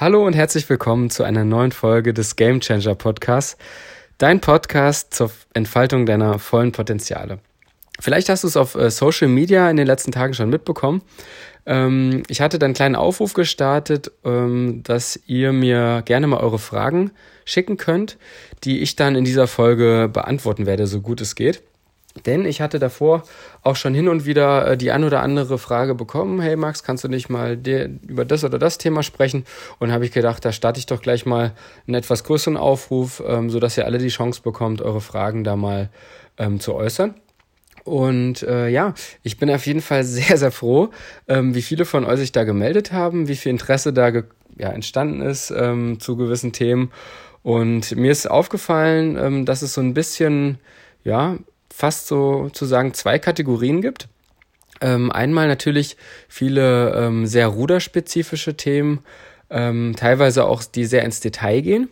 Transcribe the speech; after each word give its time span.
Hallo 0.00 0.24
und 0.24 0.34
herzlich 0.34 0.70
willkommen 0.70 1.10
zu 1.10 1.24
einer 1.24 1.42
neuen 1.42 1.72
Folge 1.72 2.14
des 2.14 2.36
Game 2.36 2.60
Changer 2.60 2.94
Podcasts, 2.94 3.56
dein 4.16 4.40
Podcast 4.40 5.12
zur 5.12 5.32
Entfaltung 5.54 6.06
deiner 6.06 6.38
vollen 6.38 6.70
Potenziale. 6.70 7.40
Vielleicht 7.98 8.28
hast 8.28 8.44
du 8.44 8.46
es 8.46 8.56
auf 8.56 8.76
äh, 8.76 8.92
Social 8.92 9.26
Media 9.26 9.68
in 9.68 9.76
den 9.76 9.88
letzten 9.88 10.12
Tagen 10.12 10.34
schon 10.34 10.50
mitbekommen. 10.50 11.02
Ähm, 11.66 12.22
ich 12.28 12.40
hatte 12.40 12.60
dann 12.60 12.68
einen 12.68 12.74
kleinen 12.74 12.94
Aufruf 12.94 13.32
gestartet, 13.34 14.12
ähm, 14.24 14.84
dass 14.84 15.18
ihr 15.26 15.52
mir 15.52 16.02
gerne 16.04 16.28
mal 16.28 16.38
eure 16.38 16.60
Fragen 16.60 17.10
schicken 17.44 17.76
könnt, 17.76 18.18
die 18.62 18.78
ich 18.78 18.94
dann 18.94 19.16
in 19.16 19.24
dieser 19.24 19.48
Folge 19.48 20.08
beantworten 20.12 20.66
werde, 20.66 20.86
so 20.86 21.00
gut 21.00 21.20
es 21.20 21.34
geht. 21.34 21.60
Denn 22.26 22.44
ich 22.44 22.60
hatte 22.60 22.78
davor 22.78 23.22
auch 23.62 23.76
schon 23.76 23.94
hin 23.94 24.08
und 24.08 24.26
wieder 24.26 24.72
äh, 24.72 24.76
die 24.76 24.90
ein 24.90 25.04
oder 25.04 25.22
andere 25.22 25.58
Frage 25.58 25.94
bekommen, 25.94 26.40
hey 26.40 26.56
Max, 26.56 26.82
kannst 26.82 27.04
du 27.04 27.08
nicht 27.08 27.28
mal 27.28 27.58
über 28.06 28.24
das 28.24 28.44
oder 28.44 28.58
das 28.58 28.78
Thema 28.78 29.02
sprechen? 29.02 29.44
Und 29.78 29.92
habe 29.92 30.04
ich 30.04 30.12
gedacht, 30.12 30.44
da 30.44 30.52
starte 30.52 30.78
ich 30.78 30.86
doch 30.86 31.02
gleich 31.02 31.26
mal 31.26 31.52
einen 31.86 31.94
etwas 31.94 32.24
größeren 32.24 32.56
Aufruf, 32.56 33.22
ähm, 33.26 33.50
sodass 33.50 33.76
ihr 33.76 33.86
alle 33.86 33.98
die 33.98 34.08
Chance 34.08 34.42
bekommt, 34.42 34.82
eure 34.82 35.00
Fragen 35.00 35.44
da 35.44 35.56
mal 35.56 35.90
ähm, 36.38 36.60
zu 36.60 36.74
äußern. 36.74 37.14
Und 37.84 38.42
äh, 38.42 38.68
ja, 38.68 38.94
ich 39.22 39.38
bin 39.38 39.50
auf 39.50 39.66
jeden 39.66 39.80
Fall 39.80 40.04
sehr, 40.04 40.36
sehr 40.36 40.52
froh, 40.52 40.90
ähm, 41.26 41.54
wie 41.54 41.62
viele 41.62 41.84
von 41.84 42.04
euch 42.04 42.18
sich 42.18 42.32
da 42.32 42.44
gemeldet 42.44 42.92
haben, 42.92 43.28
wie 43.28 43.36
viel 43.36 43.50
Interesse 43.50 43.92
da 43.92 44.10
ja, 44.56 44.70
entstanden 44.70 45.22
ist 45.22 45.50
ähm, 45.50 46.00
zu 46.00 46.16
gewissen 46.16 46.52
Themen. 46.52 46.90
Und 47.42 47.96
mir 47.96 48.10
ist 48.10 48.30
aufgefallen, 48.30 49.16
ähm, 49.16 49.44
dass 49.46 49.62
es 49.62 49.74
so 49.74 49.80
ein 49.80 49.94
bisschen, 49.94 50.58
ja, 51.04 51.36
fast 51.78 52.08
so 52.08 52.48
zu 52.52 52.66
zwei 52.66 53.20
Kategorien 53.20 53.80
gibt. 53.80 54.08
Ähm, 54.80 55.12
einmal 55.12 55.46
natürlich 55.46 55.96
viele 56.28 56.92
ähm, 56.92 57.24
sehr 57.24 57.46
ruderspezifische 57.46 58.56
Themen, 58.56 59.04
ähm, 59.48 59.94
teilweise 59.96 60.44
auch 60.44 60.64
die 60.64 60.86
sehr 60.86 61.04
ins 61.04 61.20
Detail 61.20 61.60
gehen. 61.60 61.88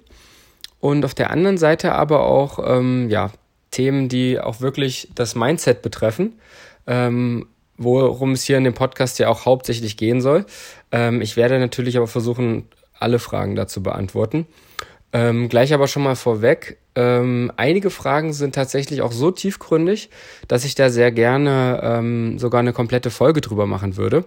Und 0.80 1.04
auf 1.04 1.14
der 1.14 1.30
anderen 1.30 1.56
Seite 1.56 1.92
aber 1.92 2.26
auch 2.26 2.58
ähm, 2.66 3.10
ja, 3.10 3.30
Themen, 3.70 4.08
die 4.08 4.40
auch 4.40 4.60
wirklich 4.60 5.08
das 5.14 5.36
Mindset 5.36 5.82
betreffen, 5.82 6.32
ähm, 6.88 7.46
worum 7.76 8.32
es 8.32 8.42
hier 8.42 8.58
in 8.58 8.64
dem 8.64 8.74
Podcast 8.74 9.20
ja 9.20 9.28
auch 9.28 9.44
hauptsächlich 9.44 9.96
gehen 9.96 10.20
soll. 10.20 10.46
Ähm, 10.90 11.20
ich 11.22 11.36
werde 11.36 11.60
natürlich 11.60 11.96
aber 11.96 12.08
versuchen, 12.08 12.68
alle 12.98 13.20
Fragen 13.20 13.54
dazu 13.54 13.84
beantworten. 13.84 14.48
Ähm, 15.16 15.48
gleich 15.48 15.72
aber 15.72 15.88
schon 15.88 16.02
mal 16.02 16.14
vorweg, 16.14 16.76
ähm, 16.94 17.50
einige 17.56 17.88
Fragen 17.88 18.34
sind 18.34 18.54
tatsächlich 18.54 19.00
auch 19.00 19.12
so 19.12 19.30
tiefgründig, 19.30 20.10
dass 20.46 20.66
ich 20.66 20.74
da 20.74 20.90
sehr 20.90 21.10
gerne 21.10 21.80
ähm, 21.82 22.38
sogar 22.38 22.60
eine 22.60 22.74
komplette 22.74 23.08
Folge 23.10 23.40
drüber 23.40 23.66
machen 23.66 23.96
würde. 23.96 24.26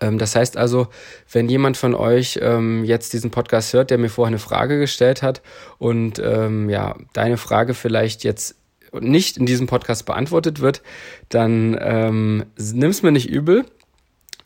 Ähm, 0.00 0.18
das 0.18 0.34
heißt 0.34 0.56
also, 0.56 0.88
wenn 1.30 1.48
jemand 1.48 1.76
von 1.76 1.94
euch 1.94 2.40
ähm, 2.42 2.82
jetzt 2.84 3.12
diesen 3.12 3.30
Podcast 3.30 3.72
hört, 3.74 3.90
der 3.92 3.98
mir 3.98 4.08
vorher 4.08 4.30
eine 4.30 4.40
Frage 4.40 4.80
gestellt 4.80 5.22
hat 5.22 5.40
und 5.78 6.18
ähm, 6.18 6.68
ja, 6.68 6.96
deine 7.12 7.36
Frage 7.36 7.72
vielleicht 7.72 8.24
jetzt 8.24 8.56
nicht 8.92 9.36
in 9.36 9.46
diesem 9.46 9.68
Podcast 9.68 10.04
beantwortet 10.04 10.58
wird, 10.58 10.82
dann 11.28 11.78
ähm, 11.80 12.44
nimm's 12.56 13.04
mir 13.04 13.12
nicht 13.12 13.30
übel. 13.30 13.66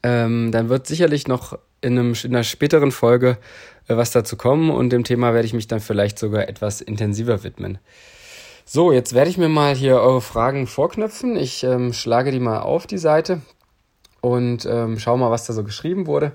Ähm, 0.03 0.53
dann 0.53 0.69
wird 0.69 0.87
sicherlich 0.87 1.29
noch 1.29 1.57
in, 1.83 1.99
einem, 1.99 2.15
in 2.23 2.35
einer 2.35 2.45
späteren 2.45 2.93
Folge 2.93 3.39
äh, 3.89 3.97
was 3.97 4.11
dazu 4.11 4.37
kommen 4.37 4.71
und 4.71 4.91
dem 4.91 5.05
Thema 5.05 5.35
werde 5.35 5.47
ich 5.47 5.55
mich 5.55 5.67
dann 5.67 5.81
vielleicht 5.81 6.19
sogar 6.19 6.49
etwas 6.49 6.81
intensiver 6.81 7.43
widmen. 7.45 7.79
So, 8.65 8.93
jetzt 8.93 9.13
werde 9.13 9.29
ich 9.29 9.39
mir 9.39 9.49
mal 9.49 9.75
hier 9.75 9.97
eure 9.97 10.21
Fragen 10.21 10.67
vorknöpfen. 10.67 11.37
Ich 11.37 11.65
ähm, 11.65 11.93
schlage 11.93 12.31
die 12.31 12.41
mal 12.41 12.61
auf 12.61 12.87
die 12.87 12.99
Seite 12.99 13.43
und 14.21 14.65
ähm, 14.67 14.99
schau 14.99 15.17
mal, 15.17 15.31
was 15.31 15.47
da 15.47 15.53
so 15.53 15.65
geschrieben 15.65 16.07
wurde. 16.07 16.33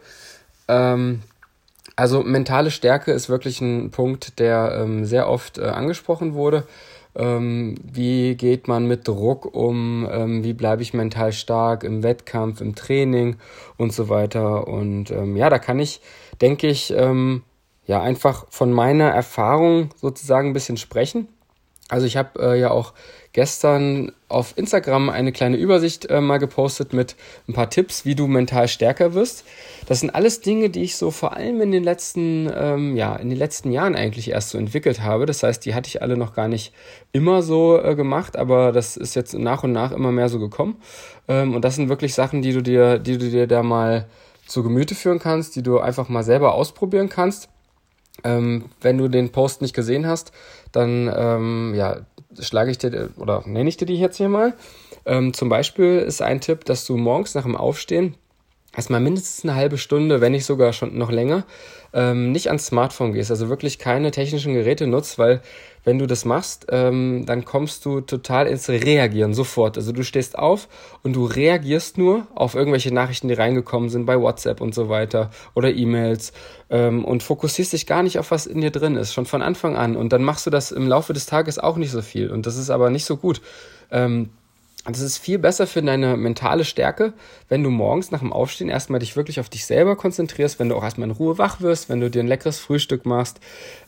Ähm, 0.67 1.21
also 1.97 2.23
mentale 2.23 2.71
Stärke 2.71 3.11
ist 3.11 3.27
wirklich 3.27 3.59
ein 3.59 3.91
Punkt, 3.91 4.39
der 4.39 4.79
ähm, 4.81 5.03
sehr 5.03 5.27
oft 5.27 5.57
äh, 5.57 5.63
angesprochen 5.63 6.35
wurde. 6.35 6.65
Ähm, 7.15 7.75
wie 7.83 8.35
geht 8.35 8.67
man 8.67 8.87
mit 8.87 9.07
Druck 9.07 9.53
um? 9.53 10.07
Ähm, 10.09 10.43
wie 10.43 10.53
bleibe 10.53 10.83
ich 10.83 10.93
mental 10.93 11.33
stark 11.33 11.83
im 11.83 12.03
Wettkampf, 12.03 12.61
im 12.61 12.75
Training 12.75 13.37
und 13.77 13.91
so 13.91 14.07
weiter? 14.09 14.67
Und 14.67 15.09
ähm, 15.09 15.36
ja, 15.36 15.49
da 15.49 15.57
kann 15.57 15.80
ich, 15.80 15.99
denke 16.39 16.67
ich, 16.67 16.93
ähm, 16.95 17.41
ja 17.87 18.02
einfach 18.02 18.45
von 18.49 18.71
meiner 18.71 19.09
Erfahrung 19.09 19.89
sozusagen 19.95 20.49
ein 20.49 20.53
bisschen 20.53 20.77
sprechen. 20.77 21.27
Also 21.89 22.05
ich 22.05 22.17
habe 22.17 22.39
äh, 22.39 22.59
ja 22.59 22.69
auch 22.69 22.93
gestern 23.37 24.14
auf 24.30 24.58
Instagram 24.58 25.11
eine 25.11 25.31
kleine 25.31 25.58
Übersicht 25.58 26.09
äh, 26.09 26.21
mal 26.21 26.39
gepostet 26.39 26.92
mit 26.92 27.15
ein 27.48 27.53
paar 27.53 27.70
Tipps, 27.70 28.03
wie 28.03 28.15
du 28.15 28.25
mental 28.25 28.67
stärker 28.67 29.14
wirst. 29.14 29.45
Das 29.86 29.99
sind 29.99 30.09
alles 30.09 30.42
Dinge, 30.42 30.71
die 30.71 30.81
ich 30.81 30.95
so 30.95 31.11
vor 31.11 31.33
allem 31.33 31.61
in 31.61 31.71
den 31.71 31.83
letzten, 31.83 32.52
ähm, 32.52 32.98
ja, 32.98 33.15
in 33.15 33.30
den 33.30 33.37
letzten 33.37 33.71
Jahren 33.71 33.95
eigentlich 33.95 34.31
erst 34.31 34.49
so 34.49 34.58
entwickelt 34.58 35.03
habe. 35.03 35.27
Das 35.27 35.43
heißt, 35.43 35.64
die 35.64 35.75
hatte 35.75 35.87
ich 35.87 36.02
alle 36.02 36.17
noch 36.17 36.33
gar 36.33 36.48
nicht 36.48 36.73
immer 37.11 37.43
so 37.43 37.80
äh, 37.80 37.93
gemacht, 37.93 38.36
aber 38.36 38.71
das 38.71 38.98
ist 38.98 39.14
jetzt 39.14 39.36
nach 39.36 39.64
und 39.64 39.71
nach 39.71 39.92
immer 39.92 40.11
mehr 40.11 40.30
so 40.30 40.39
gekommen. 40.39 40.81
Ähm, 41.27 41.54
und 41.54 41.64
das 41.64 41.75
sind 41.75 41.89
wirklich 41.89 42.15
Sachen, 42.15 42.42
die 42.42 42.54
du 42.54 42.64
dir, 42.64 42.98
die 42.98 43.19
du 43.19 43.30
dir 43.30 43.45
da 43.45 43.61
mal 43.61 44.08
zu 44.48 44.64
Gemüte 44.64 44.95
führen 44.95 45.19
kannst, 45.19 45.55
die 45.55 45.61
du 45.61 45.77
einfach 45.77 46.09
mal 46.09 46.23
selber 46.23 46.55
ausprobieren 46.55 47.09
kannst. 47.09 47.49
Ähm, 48.23 48.65
wenn 48.81 48.98
du 48.98 49.09
den 49.09 49.31
Post 49.31 49.61
nicht 49.61 49.75
gesehen 49.75 50.08
hast, 50.08 50.31
dann 50.71 51.08
ähm, 51.15 51.75
ja, 51.75 51.98
schlage 52.39 52.71
ich 52.71 52.77
dir 52.77 53.10
oder 53.17 53.43
nenne 53.45 53.70
ich 53.70 53.77
dir 53.77 53.86
die 53.86 53.99
jetzt 53.99 54.17
hier 54.17 54.30
mal. 54.30 54.54
Ähm, 55.05 55.33
zum 55.33 55.49
Beispiel 55.49 55.99
ist 55.99 56.21
ein 56.21 56.42
Tipp, 56.42 56.65
dass 56.65 56.86
du 56.86 56.98
morgens 56.98 57.36
nach 57.36 57.43
dem 57.43 57.55
Aufstehen 57.55 58.15
erstmal 58.77 59.02
mindestens 59.02 59.43
eine 59.43 59.55
halbe 59.55 59.77
Stunde, 59.77 60.21
wenn 60.21 60.32
nicht 60.32 60.45
sogar 60.45 60.71
schon 60.71 60.98
noch 60.98 61.11
länger, 61.11 61.45
ähm, 61.93 62.32
nicht 62.32 62.48
ans 62.48 62.67
Smartphone 62.67 63.11
gehst, 63.11 63.32
also 63.32 63.49
wirklich 63.49 63.80
keine 63.80 64.11
technischen 64.11 64.54
Geräte 64.54 64.86
nutzt, 64.86 65.17
weil 65.17 65.42
wenn 65.83 65.98
du 65.98 66.05
das 66.05 66.26
machst, 66.26 66.67
ähm, 66.70 67.26
dann 67.26 67.43
kommst 67.43 67.86
du 67.86 68.02
total 68.02 68.45
ins 68.45 68.70
Reagieren 68.70 69.33
sofort. 69.33 69.77
Also 69.77 69.93
du 69.93 70.04
stehst 70.04 70.37
auf 70.37 70.67
und 71.02 71.16
du 71.16 71.26
reagierst 71.26 71.98
nur 71.98 72.27
auf 72.36 72.54
irgendwelche 72.54 72.93
Nachrichten, 72.93 73.30
die 73.30 73.33
reingekommen 73.33 73.89
sind 73.89 74.05
bei 74.05 74.20
WhatsApp 74.20 74.61
und 74.61 74.76
so 74.76 74.89
weiter 74.89 75.32
oder 75.55 75.73
E-Mails 75.73 76.33
ähm, 76.70 77.04
und 77.04 77.23
fokussierst 77.23 77.73
dich 77.73 77.87
gar 77.87 78.04
nicht 78.04 78.20
auf 78.20 78.30
was 78.30 78.45
in 78.45 78.61
dir 78.61 78.71
drin 78.71 78.95
ist, 78.95 79.14
schon 79.14 79.26
von 79.26 79.42
Anfang 79.42 79.76
an. 79.76 79.95
Und 79.95 80.14
dann 80.14 80.23
machst 80.23 80.45
du 80.45 80.52
das 80.52 80.71
im 80.71 80.87
Laufe 80.87 81.14
des 81.14 81.26
Tages 81.26 81.58
auch 81.58 81.77
nicht 81.77 81.92
so 81.92 82.04
viel 82.04 82.30
und 82.30 82.45
das 82.45 82.58
ist 82.58 82.70
aber 82.70 82.92
nicht 82.92 83.05
so 83.05 83.17
gut. 83.17 83.42
Ähm, 83.89 84.30
das 84.87 85.02
ist 85.02 85.17
viel 85.17 85.37
besser 85.37 85.67
für 85.67 85.81
deine 85.81 86.15
mentale 86.15 86.64
Stärke, 86.64 87.14
wenn 87.49 87.64
du 87.64 87.70
morgens 87.70 88.11
nach 88.11 88.20
dem 88.20 88.31
Aufstehen 88.31 88.70
erstmal 88.70 88.99
dich 88.99 89.15
wirklich 89.15 89.39
auf 89.39 89.49
dich 89.49 89.65
selber 89.65 89.95
konzentrierst, 89.95 90.59
wenn 90.59 90.70
du 90.70 90.75
auch 90.75 90.83
erstmal 90.83 91.09
in 91.09 91.15
Ruhe 91.15 91.37
wach 91.37 91.61
wirst, 91.61 91.89
wenn 91.89 91.99
du 91.99 92.09
dir 92.09 92.21
ein 92.21 92.27
leckeres 92.27 92.59
Frühstück 92.59 93.05
machst, 93.05 93.39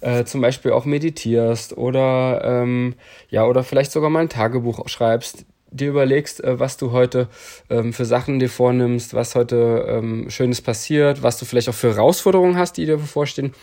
äh, 0.02 0.26
zum 0.26 0.42
Beispiel 0.42 0.72
auch 0.72 0.86
meditierst 0.86 1.78
oder 1.78 2.42
ähm, 2.44 2.96
ja, 3.30 3.46
oder 3.46 3.64
vielleicht 3.64 3.92
sogar 3.92 4.10
mal 4.10 4.20
ein 4.20 4.30
Tagebuch 4.30 4.88
schreibst, 4.90 5.46
dir 5.72 5.90
überlegst, 5.90 6.44
äh, 6.44 6.60
was 6.60 6.78
du 6.78 6.92
heute 6.92 7.28
ähm, 7.70 7.94
für 7.94 8.06
Sachen 8.06 8.40
dir 8.40 8.50
vornimmst, 8.50 9.14
was 9.14 9.36
heute 9.36 9.86
ähm, 9.88 10.30
Schönes 10.30 10.62
passiert, 10.62 11.24
was 11.24 11.40
du 11.40 11.46
vielleicht 11.46 11.70
auch 11.70 11.74
für 11.74 11.96
Herausforderungen 11.96 12.58
hast, 12.58 12.78
die 12.78 12.86
dir 12.86 12.98
bevorstehen. 12.98 13.54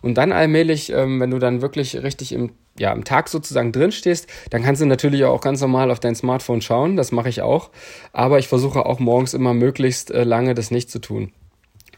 Und 0.00 0.14
dann 0.14 0.32
allmählich, 0.32 0.92
ähm, 0.92 1.20
wenn 1.20 1.30
du 1.30 1.38
dann 1.38 1.60
wirklich 1.60 1.96
richtig 2.02 2.32
im, 2.32 2.52
ja, 2.78 2.92
im 2.92 3.04
Tag 3.04 3.28
sozusagen 3.28 3.72
drin 3.72 3.92
stehst, 3.92 4.28
dann 4.50 4.62
kannst 4.62 4.80
du 4.80 4.86
natürlich 4.86 5.24
auch 5.24 5.40
ganz 5.40 5.60
normal 5.60 5.90
auf 5.90 6.00
dein 6.00 6.14
Smartphone 6.14 6.60
schauen. 6.60 6.96
Das 6.96 7.12
mache 7.12 7.28
ich 7.28 7.42
auch. 7.42 7.70
Aber 8.12 8.38
ich 8.38 8.48
versuche 8.48 8.86
auch 8.86 8.98
morgens 8.98 9.34
immer 9.34 9.54
möglichst 9.54 10.10
äh, 10.10 10.24
lange 10.24 10.54
das 10.54 10.70
nicht 10.70 10.90
zu 10.90 11.00
tun. 11.00 11.32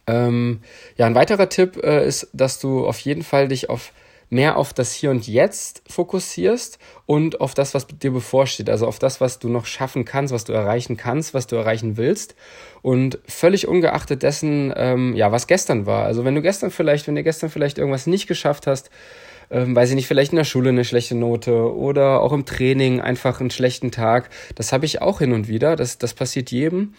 Ähm, 0.07 0.61
ja, 0.97 1.07
ein 1.07 1.15
weiterer 1.15 1.49
Tipp 1.49 1.77
äh, 1.83 2.07
ist, 2.07 2.29
dass 2.33 2.59
du 2.59 2.87
auf 2.87 2.99
jeden 3.01 3.23
Fall 3.23 3.49
dich 3.49 3.71
auf 3.71 3.93
mehr 4.31 4.57
auf 4.57 4.73
das 4.73 4.93
Hier 4.93 5.11
und 5.11 5.27
Jetzt 5.27 5.83
fokussierst 5.89 6.79
und 7.05 7.41
auf 7.41 7.53
das, 7.53 7.75
was 7.75 7.89
dir 7.89 8.13
bevorsteht, 8.13 8.71
also 8.71 8.87
auf 8.87 9.01
das, 9.01 9.21
was 9.21 9.41
du 9.41 9.49
noch 9.49 9.67
schaffen 9.67 10.05
kannst, 10.05 10.33
was 10.33 10.45
du 10.45 10.53
erreichen 10.53 10.97
kannst, 10.97 11.35
was 11.35 11.49
du 11.49 11.57
erreichen 11.57 11.97
willst 11.97 12.37
und 12.81 13.19
völlig 13.27 13.67
ungeachtet 13.67 14.23
dessen, 14.23 14.73
ähm, 14.77 15.17
ja, 15.17 15.33
was 15.33 15.49
gestern 15.49 15.85
war. 15.85 16.05
Also 16.05 16.25
wenn 16.25 16.37
du 16.37 16.43
gestern 16.43 16.71
vielleicht, 16.71 17.09
wenn 17.09 17.17
du 17.17 17.25
gestern 17.25 17.51
vielleicht 17.51 17.77
irgendwas 17.77 18.07
nicht 18.07 18.29
geschafft 18.29 18.69
hast, 18.69 18.91
ähm, 19.51 19.75
weiß 19.75 19.91
ich 19.91 19.95
nicht, 19.95 20.07
vielleicht 20.07 20.33
in 20.33 20.37
der 20.37 20.45
Schule 20.45 20.71
eine 20.71 20.85
schlechte 20.85 21.15
Note 21.15 21.75
oder 21.75 22.21
auch 22.21 22.33
im 22.33 22.47
Training 22.47 23.01
einfach 23.01 23.41
einen 23.41 23.51
schlechten 23.51 23.91
Tag, 23.91 24.31
das 24.55 24.73
habe 24.73 24.87
ich 24.87 25.03
auch 25.03 25.19
hin 25.19 25.33
und 25.33 25.49
wieder, 25.49 25.77
das, 25.77 25.99
das 25.99 26.15
passiert 26.15 26.51
jedem, 26.51 26.95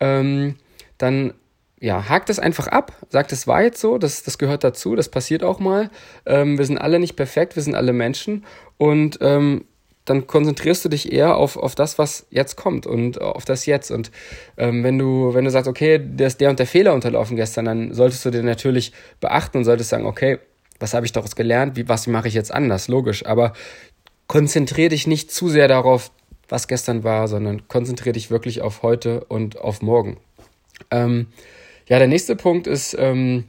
ähm, 0.00 0.56
dann 0.98 1.34
ja, 1.80 2.08
hakt 2.08 2.28
das 2.28 2.38
einfach 2.38 2.68
ab, 2.68 2.92
sagt, 3.08 3.32
es 3.32 3.48
war 3.48 3.62
jetzt 3.62 3.80
so, 3.80 3.98
das, 3.98 4.22
das 4.22 4.38
gehört 4.38 4.62
dazu, 4.62 4.94
das 4.94 5.08
passiert 5.08 5.42
auch 5.42 5.58
mal. 5.58 5.90
Ähm, 6.26 6.56
wir 6.56 6.64
sind 6.64 6.78
alle 6.78 7.00
nicht 7.00 7.16
perfekt, 7.16 7.56
wir 7.56 7.62
sind 7.62 7.74
alle 7.74 7.92
Menschen 7.92 8.44
und 8.78 9.18
ähm, 9.20 9.64
dann 10.04 10.26
konzentrierst 10.26 10.84
du 10.84 10.88
dich 10.88 11.12
eher 11.12 11.36
auf, 11.36 11.56
auf 11.56 11.74
das, 11.74 11.98
was 11.98 12.26
jetzt 12.30 12.56
kommt 12.56 12.86
und 12.86 13.20
auf 13.20 13.44
das 13.44 13.66
Jetzt. 13.66 13.90
Und 13.90 14.10
ähm, 14.56 14.82
wenn 14.82 14.98
du, 14.98 15.32
wenn 15.34 15.44
du 15.44 15.50
sagst, 15.50 15.68
okay, 15.68 16.00
der 16.02 16.26
ist 16.26 16.40
der 16.40 16.50
und 16.50 16.58
der 16.58 16.66
Fehler 16.66 16.92
unterlaufen 16.92 17.36
gestern, 17.36 17.66
dann 17.66 17.94
solltest 17.94 18.24
du 18.24 18.30
den 18.30 18.44
natürlich 18.44 18.92
beachten 19.20 19.58
und 19.58 19.64
solltest 19.64 19.90
sagen, 19.90 20.06
okay, 20.06 20.38
was 20.82 20.94
habe 20.94 21.06
ich 21.06 21.12
daraus 21.12 21.36
gelernt, 21.36 21.76
wie, 21.76 21.88
was 21.88 22.06
mache 22.06 22.28
ich 22.28 22.34
jetzt 22.34 22.52
anders, 22.52 22.88
logisch. 22.88 23.24
Aber 23.24 23.52
konzentriere 24.26 24.90
dich 24.90 25.06
nicht 25.06 25.30
zu 25.30 25.48
sehr 25.48 25.68
darauf, 25.68 26.10
was 26.48 26.68
gestern 26.68 27.04
war, 27.04 27.28
sondern 27.28 27.68
konzentriere 27.68 28.12
dich 28.12 28.30
wirklich 28.30 28.60
auf 28.60 28.82
heute 28.82 29.24
und 29.24 29.58
auf 29.58 29.80
morgen. 29.80 30.18
Ähm, 30.90 31.28
ja, 31.88 31.98
der 31.98 32.08
nächste 32.08 32.36
Punkt 32.36 32.66
ist, 32.66 32.94
ähm, 32.98 33.44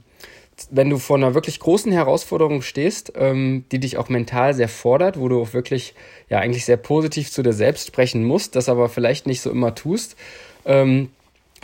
wenn 0.70 0.88
du 0.88 0.98
vor 0.98 1.16
einer 1.16 1.34
wirklich 1.34 1.58
großen 1.58 1.90
Herausforderung 1.92 2.62
stehst, 2.62 3.12
ähm, 3.16 3.64
die 3.72 3.80
dich 3.80 3.98
auch 3.98 4.08
mental 4.08 4.54
sehr 4.54 4.68
fordert, 4.68 5.18
wo 5.18 5.28
du 5.28 5.40
auch 5.40 5.52
wirklich 5.52 5.94
ja 6.28 6.38
eigentlich 6.38 6.64
sehr 6.64 6.76
positiv 6.76 7.30
zu 7.30 7.42
dir 7.42 7.52
selbst 7.52 7.88
sprechen 7.88 8.24
musst, 8.24 8.54
das 8.56 8.68
aber 8.68 8.88
vielleicht 8.88 9.26
nicht 9.26 9.40
so 9.40 9.50
immer 9.50 9.74
tust, 9.74 10.16
ähm, 10.64 11.10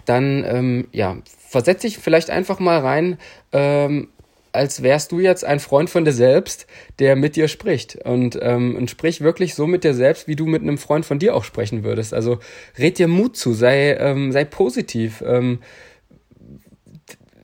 dann 0.07 0.45
ähm, 0.45 0.89
ja, 0.93 1.19
versetz 1.49 1.83
dich 1.83 1.99
vielleicht 1.99 2.31
einfach 2.31 2.59
mal 2.59 2.81
rein, 2.81 3.19
ähm, 3.53 4.09
als 4.53 4.83
wärst 4.83 5.13
du 5.13 5.21
jetzt 5.21 5.45
ein 5.45 5.61
Freund 5.61 5.91
von 5.91 6.05
dir 6.05 6.13
selbst, 6.13 6.67
der 6.99 7.17
mit 7.17 7.37
dir 7.37 7.49
spricht. 7.49 7.97
Und, 8.05 8.39
ähm, 8.41 8.77
und 8.77 8.91
sprich 8.91 9.21
wirklich 9.21 9.55
so 9.55 9.67
mit 9.67 9.85
dir 9.85 9.95
selbst, 9.95 10.29
wie 10.29 10.37
du 10.37 10.47
mit 10.47 10.63
einem 10.63 10.79
Freund 10.79 11.07
von 11.07 11.19
dir 11.19 11.35
auch 11.35 11.45
sprechen 11.45 11.85
würdest. 11.85 12.15
Also 12.15 12.39
red 12.79 12.99
dir 12.99 13.09
Mut 13.09 13.37
zu, 13.37 13.53
sei, 13.53 13.95
ähm, 13.95 14.33
sei 14.33 14.45
positiv. 14.45 15.23
Ähm, 15.27 15.61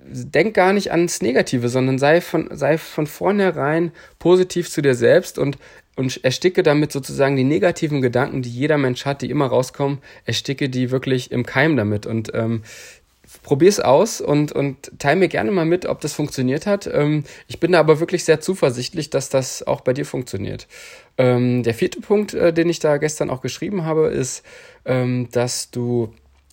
denk 0.08 0.54
gar 0.54 0.72
nicht 0.72 0.92
ans 0.92 1.20
Negative, 1.20 1.68
sondern 1.68 1.98
sei 1.98 2.20
von, 2.20 2.48
sei 2.52 2.78
von 2.78 3.06
vornherein 3.06 3.92
positiv 4.18 4.70
zu 4.70 4.82
dir 4.82 4.94
selbst 4.94 5.38
und, 5.38 5.58
und 5.96 6.22
ersticke 6.24 6.62
damit 6.62 6.92
sozusagen 6.92 7.36
die 7.36 7.44
negativen 7.44 8.02
Gedanken, 8.02 8.42
die 8.42 8.50
jeder 8.50 8.78
Mensch 8.78 9.04
hat, 9.04 9.22
die 9.22 9.30
immer 9.30 9.46
rauskommen, 9.46 9.98
ersticke 10.24 10.68
die 10.68 10.90
wirklich 10.90 11.32
im 11.32 11.44
Keim 11.44 11.76
damit 11.76 12.06
und 12.06 12.32
ähm, 12.34 12.62
probier's 13.42 13.80
aus 13.80 14.20
und, 14.20 14.52
und 14.52 14.92
teile 14.98 15.18
mir 15.18 15.28
gerne 15.28 15.50
mal 15.50 15.64
mit, 15.64 15.86
ob 15.86 16.00
das 16.00 16.12
funktioniert 16.12 16.66
hat. 16.66 16.86
Ähm, 16.92 17.24
ich 17.48 17.60
bin 17.60 17.72
da 17.72 17.80
aber 17.80 18.00
wirklich 18.00 18.24
sehr 18.24 18.40
zuversichtlich, 18.40 19.10
dass 19.10 19.28
das 19.28 19.66
auch 19.66 19.80
bei 19.80 19.92
dir 19.92 20.06
funktioniert. 20.06 20.66
Ähm, 21.18 21.62
der 21.62 21.74
vierte 21.74 22.00
Punkt, 22.00 22.34
äh, 22.34 22.52
den 22.52 22.68
ich 22.68 22.78
da 22.78 22.96
gestern 22.98 23.30
auch 23.30 23.40
geschrieben 23.40 23.84
habe, 23.84 24.08
ist, 24.08 24.44
ähm, 24.84 25.28
dass 25.32 25.70
du 25.70 26.12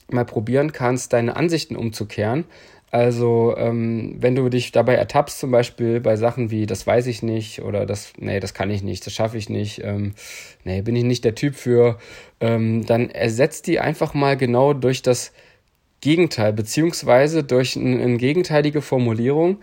mal 0.10 0.26
probieren 0.26 0.72
kannst, 0.72 1.14
deine 1.14 1.36
Ansichten 1.36 1.76
umzukehren. 1.76 2.46
Also, 2.94 3.56
ähm, 3.58 4.18
wenn 4.20 4.36
du 4.36 4.50
dich 4.50 4.72
dabei 4.72 4.94
ertappst, 4.94 5.40
zum 5.40 5.50
Beispiel 5.50 6.00
bei 6.00 6.16
Sachen 6.16 6.52
wie, 6.52 6.68
das 6.68 6.86
weiß 6.86 7.08
ich 7.08 7.24
nicht 7.24 7.64
oder 7.64 7.88
das, 7.88 8.14
nee, 8.20 8.40
das 8.40 8.54
kann 8.54 8.70
ich 8.70 8.84
nicht, 8.84 9.04
das 9.08 9.14
schaffe 9.14 9.36
ich 9.36 9.50
nicht, 9.50 9.84
ähm, 9.84 10.14
nee, 10.64 10.84
bin 10.84 10.96
ich 10.96 11.04
nicht 11.04 11.26
der 11.26 11.34
Typ 11.34 11.56
für, 11.56 11.98
ähm, 12.40 12.86
dann 12.86 13.10
ersetzt 13.10 13.66
die 13.66 13.80
einfach 13.80 14.14
mal 14.14 14.38
genau 14.38 14.74
durch 14.74 15.02
das 15.02 15.32
Gegenteil, 16.04 16.52
beziehungsweise 16.52 17.44
durch 17.46 17.78
eine 17.78 18.04
ein 18.04 18.18
gegenteilige 18.18 18.82
Formulierung, 18.82 19.60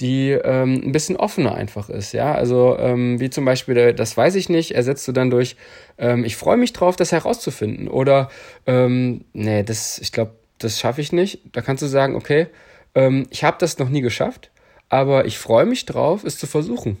die 0.00 0.30
ähm, 0.30 0.82
ein 0.84 0.90
bisschen 0.90 1.16
offener 1.16 1.54
einfach 1.54 1.88
ist, 1.88 2.12
ja. 2.12 2.34
Also 2.34 2.76
ähm, 2.78 3.20
wie 3.20 3.30
zum 3.30 3.44
Beispiel, 3.44 3.94
das 3.94 4.16
weiß 4.16 4.34
ich 4.34 4.48
nicht, 4.48 4.72
ersetzt 4.72 5.06
du 5.06 5.12
dann 5.12 5.30
durch, 5.30 5.54
ähm, 5.98 6.24
ich 6.24 6.36
freue 6.36 6.56
mich 6.56 6.72
drauf, 6.72 6.96
das 6.96 7.12
herauszufinden. 7.12 7.86
Oder 7.86 8.28
ähm, 8.66 9.24
nee, 9.34 9.62
das, 9.62 9.98
ich 9.98 10.10
glaube, 10.10 10.32
das 10.58 10.80
schaffe 10.80 11.00
ich 11.00 11.12
nicht. 11.12 11.40
Da 11.52 11.62
kannst 11.62 11.82
du 11.82 11.86
sagen, 11.86 12.16
okay, 12.16 12.48
ähm, 12.96 13.28
ich 13.30 13.44
habe 13.44 13.56
das 13.60 13.78
noch 13.78 13.88
nie 13.88 14.00
geschafft, 14.00 14.50
aber 14.88 15.26
ich 15.26 15.38
freue 15.38 15.64
mich 15.64 15.86
drauf, 15.86 16.24
es 16.24 16.38
zu 16.38 16.48
versuchen. 16.48 16.98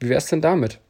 Wie 0.00 0.08
wäre 0.08 0.18
es 0.18 0.26
denn 0.26 0.40
damit? 0.40 0.80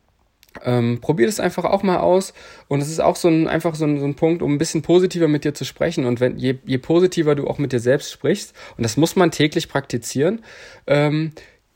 Ähm, 0.64 1.00
probier 1.00 1.26
das 1.26 1.40
einfach 1.40 1.64
auch 1.64 1.82
mal 1.82 1.98
aus. 1.98 2.34
Und 2.68 2.80
es 2.80 2.88
ist 2.88 3.00
auch 3.00 3.16
so 3.16 3.28
ein, 3.28 3.48
einfach 3.48 3.74
so 3.74 3.84
ein, 3.84 3.98
so 3.98 4.06
ein 4.06 4.14
Punkt, 4.14 4.42
um 4.42 4.54
ein 4.54 4.58
bisschen 4.58 4.82
positiver 4.82 5.28
mit 5.28 5.44
dir 5.44 5.54
zu 5.54 5.64
sprechen. 5.64 6.04
Und 6.04 6.20
wenn, 6.20 6.38
je, 6.38 6.56
je 6.64 6.78
positiver 6.78 7.34
du 7.34 7.46
auch 7.46 7.58
mit 7.58 7.72
dir 7.72 7.80
selbst 7.80 8.12
sprichst, 8.12 8.54
und 8.76 8.82
das 8.82 8.96
muss 8.96 9.16
man 9.16 9.30
täglich 9.30 9.68
praktizieren, 9.68 10.44
ähm, 10.86 11.32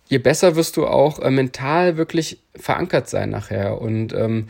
je 0.09 0.19
besser 0.19 0.57
wirst 0.57 0.77
du 0.77 0.87
auch 0.87 1.19
äh, 1.21 1.31
mental 1.31 1.97
wirklich 1.97 2.39
verankert 2.55 3.09
sein 3.09 3.31
nachher. 3.31 3.81
Und 3.81 4.13
ähm, 4.13 4.49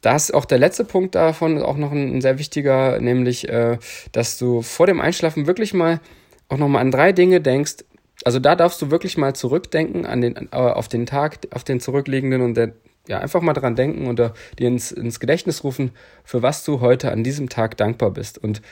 da 0.00 0.16
ist 0.16 0.32
auch 0.32 0.44
der 0.44 0.58
letzte 0.58 0.84
Punkt 0.84 1.14
davon 1.14 1.60
auch 1.62 1.76
noch 1.76 1.92
ein, 1.92 2.16
ein 2.16 2.20
sehr 2.20 2.38
wichtiger, 2.38 3.00
nämlich, 3.00 3.48
äh, 3.48 3.78
dass 4.12 4.38
du 4.38 4.62
vor 4.62 4.86
dem 4.86 5.00
Einschlafen 5.00 5.46
wirklich 5.46 5.74
mal 5.74 6.00
auch 6.48 6.58
nochmal 6.58 6.82
an 6.82 6.92
drei 6.92 7.12
Dinge 7.12 7.40
denkst, 7.40 7.84
also 8.24 8.38
da 8.38 8.56
darfst 8.56 8.80
du 8.80 8.90
wirklich 8.90 9.16
mal 9.16 9.34
zurückdenken 9.34 10.06
an 10.06 10.20
den, 10.20 10.36
äh, 10.36 10.56
auf 10.56 10.88
den 10.88 11.06
Tag, 11.06 11.38
auf 11.50 11.64
den 11.64 11.80
zurückliegenden 11.80 12.42
und 12.42 12.54
der, 12.54 12.72
ja, 13.08 13.18
einfach 13.20 13.40
mal 13.40 13.52
dran 13.52 13.76
denken 13.76 14.06
und 14.06 14.18
dir 14.18 14.32
ins, 14.58 14.92
ins 14.92 15.20
Gedächtnis 15.20 15.64
rufen, 15.64 15.92
für 16.24 16.42
was 16.42 16.64
du 16.64 16.80
heute 16.80 17.12
an 17.12 17.24
diesem 17.24 17.48
Tag 17.48 17.76
dankbar 17.76 18.10
bist. 18.10 18.38
Und 18.38 18.62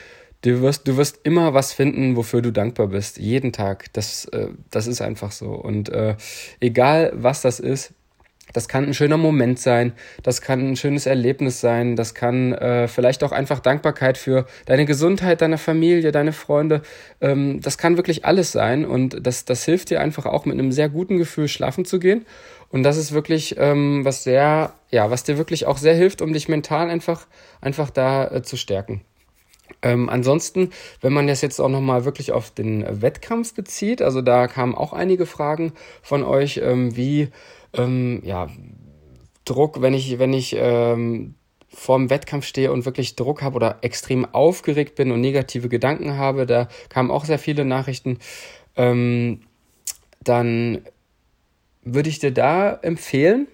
du 0.41 0.61
wirst, 0.61 0.87
du 0.87 0.97
wirst 0.97 1.19
immer 1.23 1.53
was 1.53 1.73
finden, 1.73 2.15
wofür 2.15 2.41
du 2.41 2.51
dankbar 2.51 2.87
bist. 2.87 3.17
Jeden 3.17 3.51
Tag. 3.51 3.91
Das, 3.93 4.25
äh, 4.25 4.47
das 4.71 4.87
ist 4.87 5.01
einfach 5.01 5.31
so. 5.31 5.51
Und 5.51 5.89
äh, 5.89 6.15
egal 6.59 7.11
was 7.15 7.41
das 7.41 7.59
ist, 7.59 7.93
das 8.53 8.67
kann 8.67 8.85
ein 8.85 8.93
schöner 8.93 9.17
Moment 9.17 9.59
sein, 9.59 9.93
das 10.21 10.39
kann 10.39 10.59
ein 10.71 10.75
schönes 10.75 11.07
Erlebnis 11.07 11.59
sein, 11.61 11.95
das 11.95 12.13
kann 12.13 12.53
äh, 12.53 12.87
vielleicht 12.87 13.23
auch 13.23 13.31
einfach 13.31 13.59
Dankbarkeit 13.59 14.17
für 14.17 14.45
deine 14.65 14.85
Gesundheit, 14.85 15.41
deine 15.41 15.57
Familie, 15.57 16.11
deine 16.11 16.31
Freunde. 16.31 16.81
Ähm, 17.21 17.59
das 17.61 17.77
kann 17.77 17.97
wirklich 17.97 18.23
alles 18.23 18.51
sein 18.51 18.85
und 18.85 19.25
das, 19.25 19.45
das 19.45 19.65
hilft 19.65 19.89
dir 19.89 19.99
einfach 19.99 20.25
auch 20.25 20.45
mit 20.45 20.53
einem 20.53 20.71
sehr 20.71 20.89
guten 20.89 21.17
Gefühl 21.17 21.47
schlafen 21.47 21.85
zu 21.85 21.99
gehen. 21.99 22.25
Und 22.69 22.83
das 22.83 22.97
ist 22.97 23.11
wirklich 23.11 23.55
ähm, 23.57 24.03
was 24.03 24.23
sehr, 24.23 24.73
ja, 24.91 25.09
was 25.11 25.23
dir 25.23 25.37
wirklich 25.37 25.65
auch 25.65 25.77
sehr 25.77 25.95
hilft, 25.95 26.21
um 26.21 26.33
dich 26.33 26.47
mental 26.47 26.89
einfach, 26.89 27.27
einfach 27.61 27.89
da 27.89 28.27
äh, 28.27 28.41
zu 28.43 28.57
stärken. 28.57 29.01
Ähm, 29.81 30.09
ansonsten, 30.09 30.71
wenn 31.01 31.13
man 31.13 31.27
das 31.27 31.41
jetzt 31.41 31.59
auch 31.59 31.69
nochmal 31.69 32.05
wirklich 32.05 32.31
auf 32.31 32.51
den 32.51 33.01
Wettkampf 33.01 33.53
bezieht, 33.53 34.01
also 34.01 34.21
da 34.21 34.47
kamen 34.47 34.75
auch 34.75 34.93
einige 34.93 35.25
Fragen 35.25 35.73
von 36.01 36.23
euch, 36.23 36.57
ähm, 36.57 36.95
wie 36.95 37.29
ähm, 37.73 38.21
ja, 38.23 38.49
Druck, 39.45 39.81
wenn 39.81 39.93
ich, 39.93 40.17
wenn 40.19 40.33
ich 40.33 40.55
ähm, 40.57 41.35
vorm 41.69 42.09
Wettkampf 42.09 42.45
stehe 42.45 42.71
und 42.71 42.85
wirklich 42.85 43.15
Druck 43.15 43.41
habe 43.41 43.55
oder 43.55 43.79
extrem 43.81 44.25
aufgeregt 44.25 44.95
bin 44.95 45.11
und 45.11 45.21
negative 45.21 45.69
Gedanken 45.69 46.17
habe, 46.17 46.45
da 46.45 46.67
kamen 46.89 47.11
auch 47.11 47.25
sehr 47.25 47.39
viele 47.39 47.65
Nachrichten, 47.65 48.19
ähm, 48.75 49.41
dann 50.23 50.81
würde 51.85 52.09
ich 52.09 52.19
dir 52.19 52.31
da 52.31 52.73
empfehlen, 52.81 53.47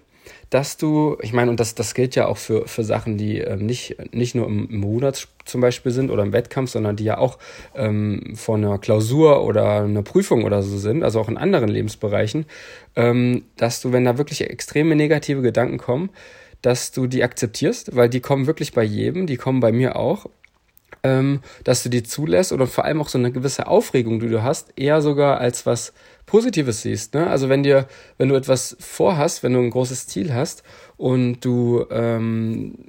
dass 0.50 0.76
du, 0.76 1.16
ich 1.22 1.32
meine, 1.32 1.50
und 1.50 1.60
das, 1.60 1.74
das 1.74 1.94
gilt 1.94 2.14
ja 2.14 2.26
auch 2.26 2.36
für, 2.36 2.68
für 2.68 2.84
Sachen, 2.84 3.16
die 3.16 3.38
ähm, 3.38 3.64
nicht, 3.64 3.96
nicht 4.12 4.34
nur 4.34 4.46
im, 4.46 4.68
im 4.68 4.84
Rudert 4.84 5.28
zum 5.46 5.60
Beispiel 5.62 5.92
sind 5.92 6.10
oder 6.10 6.22
im 6.22 6.32
Wettkampf, 6.32 6.70
sondern 6.70 6.94
die 6.94 7.04
ja 7.04 7.16
auch 7.16 7.38
ähm, 7.74 8.34
vor 8.34 8.56
einer 8.56 8.78
Klausur 8.78 9.44
oder 9.44 9.82
einer 9.82 10.02
Prüfung 10.02 10.44
oder 10.44 10.62
so 10.62 10.76
sind, 10.76 11.04
also 11.04 11.20
auch 11.20 11.28
in 11.28 11.38
anderen 11.38 11.70
Lebensbereichen, 11.70 12.44
ähm, 12.96 13.44
dass 13.56 13.80
du, 13.80 13.92
wenn 13.92 14.04
da 14.04 14.18
wirklich 14.18 14.42
extreme 14.42 14.94
negative 14.94 15.40
Gedanken 15.40 15.78
kommen, 15.78 16.10
dass 16.60 16.92
du 16.92 17.06
die 17.06 17.24
akzeptierst, 17.24 17.96
weil 17.96 18.10
die 18.10 18.20
kommen 18.20 18.46
wirklich 18.46 18.72
bei 18.72 18.84
jedem, 18.84 19.26
die 19.26 19.38
kommen 19.38 19.60
bei 19.60 19.72
mir 19.72 19.96
auch 19.96 20.26
ähm, 21.02 21.40
dass 21.64 21.82
du 21.82 21.88
die 21.88 22.02
zulässt 22.02 22.52
oder 22.52 22.66
vor 22.66 22.84
allem 22.84 23.00
auch 23.00 23.08
so 23.08 23.18
eine 23.18 23.32
gewisse 23.32 23.66
Aufregung, 23.66 24.20
die 24.20 24.28
du 24.28 24.42
hast, 24.42 24.72
eher 24.76 25.02
sogar 25.02 25.38
als 25.38 25.66
was 25.66 25.92
Positives 26.32 26.80
siehst. 26.80 27.12
Ne? 27.12 27.26
Also 27.26 27.50
wenn 27.50 27.62
dir, 27.62 27.86
wenn 28.16 28.30
du 28.30 28.34
etwas 28.36 28.74
vorhast, 28.80 29.42
wenn 29.42 29.52
du 29.52 29.60
ein 29.60 29.68
großes 29.68 30.06
Ziel 30.06 30.32
hast 30.32 30.62
und 30.96 31.44
du 31.44 31.84
ähm, 31.90 32.86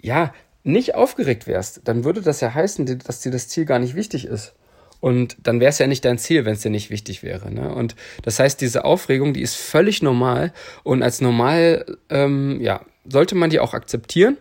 ja 0.00 0.32
nicht 0.64 0.94
aufgeregt 0.94 1.46
wärst, 1.46 1.82
dann 1.84 2.04
würde 2.04 2.22
das 2.22 2.40
ja 2.40 2.54
heißen, 2.54 2.86
dass 3.00 3.20
dir 3.20 3.30
das 3.30 3.48
Ziel 3.48 3.66
gar 3.66 3.80
nicht 3.80 3.96
wichtig 3.96 4.24
ist. 4.24 4.54
Und 4.98 5.36
dann 5.42 5.60
wäre 5.60 5.68
es 5.68 5.78
ja 5.78 5.86
nicht 5.86 6.06
dein 6.06 6.16
Ziel, 6.16 6.46
wenn 6.46 6.54
es 6.54 6.62
dir 6.62 6.70
nicht 6.70 6.88
wichtig 6.88 7.22
wäre. 7.22 7.52
Ne? 7.52 7.70
Und 7.74 7.96
das 8.22 8.38
heißt, 8.38 8.62
diese 8.62 8.86
Aufregung, 8.86 9.34
die 9.34 9.42
ist 9.42 9.56
völlig 9.56 10.00
normal 10.00 10.54
und 10.82 11.02
als 11.02 11.20
normal, 11.20 11.98
ähm, 12.08 12.62
ja, 12.62 12.80
sollte 13.04 13.34
man 13.34 13.50
die 13.50 13.60
auch 13.60 13.74
akzeptieren 13.74 14.38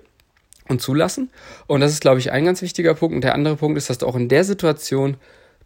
und 0.70 0.82
zulassen. 0.82 1.30
Und 1.68 1.82
das 1.82 1.92
ist, 1.92 2.00
glaube 2.00 2.20
ich, 2.20 2.32
ein 2.32 2.46
ganz 2.46 2.62
wichtiger 2.62 2.94
Punkt. 2.94 3.16
Und 3.16 3.26
der 3.26 3.36
andere 3.36 3.58
Punkt 3.58 3.78
ist, 3.78 3.90
dass 3.90 3.98
du 3.98 4.08
auch 4.08 4.16
in 4.16 4.30
der 4.30 4.46
Situation 4.46 5.18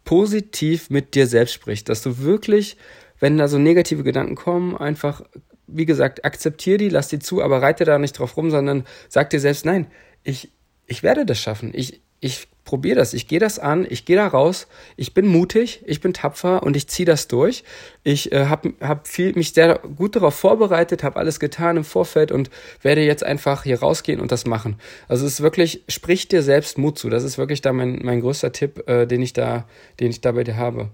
positiv 0.03 0.89
mit 0.89 1.15
dir 1.15 1.27
selbst 1.27 1.53
sprichst. 1.53 1.89
Dass 1.89 2.01
du 2.01 2.19
wirklich, 2.19 2.77
wenn 3.19 3.37
da 3.37 3.47
so 3.47 3.57
negative 3.57 4.03
Gedanken 4.03 4.35
kommen, 4.35 4.75
einfach, 4.75 5.21
wie 5.67 5.85
gesagt, 5.85 6.25
akzeptier 6.25 6.77
die, 6.77 6.89
lass 6.89 7.09
die 7.09 7.19
zu, 7.19 7.41
aber 7.41 7.61
reite 7.61 7.85
da 7.85 7.99
nicht 7.99 8.17
drauf 8.17 8.37
rum, 8.37 8.49
sondern 8.51 8.85
sag 9.07 9.29
dir 9.29 9.39
selbst, 9.39 9.65
nein, 9.65 9.87
ich, 10.23 10.51
ich 10.87 11.03
werde 11.03 11.25
das 11.25 11.39
schaffen. 11.39 11.71
Ich, 11.73 12.01
ich 12.19 12.47
probiere 12.69 12.97
das, 12.97 13.15
ich 13.15 13.27
gehe 13.27 13.39
das 13.39 13.57
an, 13.57 13.87
ich 13.89 14.05
gehe 14.05 14.15
da 14.15 14.27
raus, 14.27 14.67
ich 14.95 15.15
bin 15.15 15.25
mutig, 15.25 15.81
ich 15.87 16.01
bin 16.01 16.13
tapfer 16.13 16.61
und 16.61 16.77
ich 16.77 16.87
ziehe 16.87 17.05
das 17.05 17.27
durch. 17.27 17.63
Ich 18.03 18.31
äh, 18.31 18.45
habe 18.45 18.73
hab 18.79 19.07
mich 19.17 19.53
sehr 19.53 19.79
gut 19.79 20.15
darauf 20.15 20.35
vorbereitet, 20.35 21.03
habe 21.03 21.17
alles 21.17 21.39
getan 21.39 21.77
im 21.77 21.83
Vorfeld 21.83 22.31
und 22.31 22.51
werde 22.83 23.01
jetzt 23.01 23.23
einfach 23.23 23.63
hier 23.63 23.79
rausgehen 23.79 24.19
und 24.19 24.31
das 24.31 24.45
machen. 24.45 24.75
Also 25.07 25.25
es 25.25 25.33
ist 25.33 25.41
wirklich, 25.41 25.83
sprich 25.89 26.27
dir 26.27 26.43
selbst 26.43 26.77
Mut 26.77 26.99
zu. 26.99 27.09
Das 27.09 27.23
ist 27.23 27.39
wirklich 27.39 27.61
da 27.61 27.73
mein, 27.73 28.01
mein 28.03 28.21
größter 28.21 28.51
Tipp, 28.51 28.87
äh, 28.87 29.07
den 29.07 29.23
ich 29.23 29.33
da, 29.33 29.65
den 29.99 30.11
ich 30.11 30.21
da 30.21 30.33
bei 30.33 30.43
dir 30.43 30.57
habe. 30.57 30.89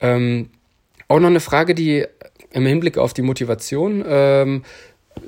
Ähm, 0.00 0.48
auch 1.06 1.20
noch 1.20 1.28
eine 1.28 1.40
Frage, 1.40 1.74
die 1.74 2.06
im 2.52 2.64
Hinblick 2.64 2.96
auf 2.96 3.12
die 3.12 3.20
Motivation 3.20 4.02
ähm, 4.06 4.62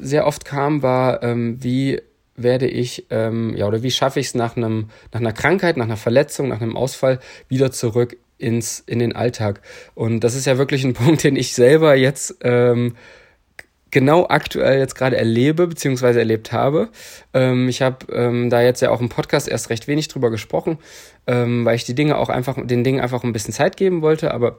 sehr 0.00 0.26
oft 0.26 0.46
kam, 0.46 0.82
war, 0.82 1.22
ähm, 1.22 1.62
wie 1.62 2.00
werde 2.36 2.66
ich, 2.66 3.06
ähm, 3.10 3.54
ja, 3.56 3.66
oder 3.66 3.82
wie 3.82 3.90
schaffe 3.90 4.20
ich 4.20 4.26
es 4.26 4.34
nach 4.34 4.56
einem, 4.56 4.88
nach 5.12 5.20
einer 5.20 5.32
Krankheit, 5.32 5.76
nach 5.76 5.84
einer 5.84 5.96
Verletzung, 5.96 6.48
nach 6.48 6.60
einem 6.60 6.76
Ausfall 6.76 7.20
wieder 7.48 7.70
zurück 7.70 8.16
ins, 8.38 8.80
in 8.80 8.98
den 8.98 9.14
Alltag. 9.14 9.60
Und 9.94 10.20
das 10.20 10.34
ist 10.34 10.46
ja 10.46 10.58
wirklich 10.58 10.84
ein 10.84 10.94
Punkt, 10.94 11.24
den 11.24 11.36
ich 11.36 11.54
selber 11.54 11.94
jetzt 11.94 12.36
ähm, 12.42 12.96
genau 13.90 14.26
aktuell 14.28 14.78
jetzt 14.78 14.94
gerade 14.94 15.16
erlebe, 15.16 15.68
beziehungsweise 15.68 16.18
erlebt 16.18 16.52
habe. 16.52 16.88
Ähm, 17.32 17.68
ich 17.68 17.82
habe 17.82 18.12
ähm, 18.12 18.50
da 18.50 18.60
jetzt 18.62 18.80
ja 18.80 18.90
auch 18.90 19.00
im 19.00 19.08
Podcast 19.08 19.48
erst 19.48 19.70
recht 19.70 19.86
wenig 19.86 20.08
drüber 20.08 20.30
gesprochen, 20.30 20.78
ähm, 21.26 21.64
weil 21.64 21.76
ich 21.76 21.84
die 21.84 21.94
Dinge 21.94 22.16
auch 22.16 22.28
einfach, 22.28 22.56
den 22.66 22.82
Dingen 22.82 23.00
einfach 23.00 23.22
ein 23.22 23.32
bisschen 23.32 23.54
Zeit 23.54 23.76
geben 23.76 24.02
wollte, 24.02 24.34
aber 24.34 24.58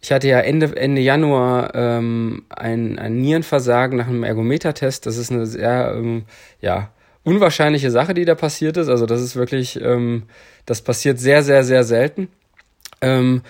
ich 0.00 0.12
hatte 0.12 0.28
ja 0.28 0.40
Ende, 0.40 0.76
Ende 0.76 1.00
Januar 1.02 1.74
ähm, 1.74 2.44
ein, 2.48 2.98
ein 2.98 3.20
Nierenversagen 3.20 3.98
nach 3.98 4.08
einem 4.08 4.24
Ergometertest. 4.24 5.06
Das 5.06 5.16
ist 5.16 5.30
eine 5.30 5.46
sehr, 5.46 5.94
ähm, 5.96 6.24
ja, 6.60 6.90
unwahrscheinliche 7.22 7.90
Sache, 7.90 8.14
die 8.14 8.24
da 8.24 8.34
passiert 8.34 8.76
ist. 8.76 8.88
Also 8.88 9.06
das 9.06 9.20
ist 9.20 9.36
wirklich, 9.36 9.80
ähm, 9.80 10.24
das 10.66 10.82
passiert 10.82 11.18
sehr, 11.18 11.42
sehr, 11.42 11.64
sehr 11.64 11.84
selten. 11.84 12.28
Ähm, 13.00 13.42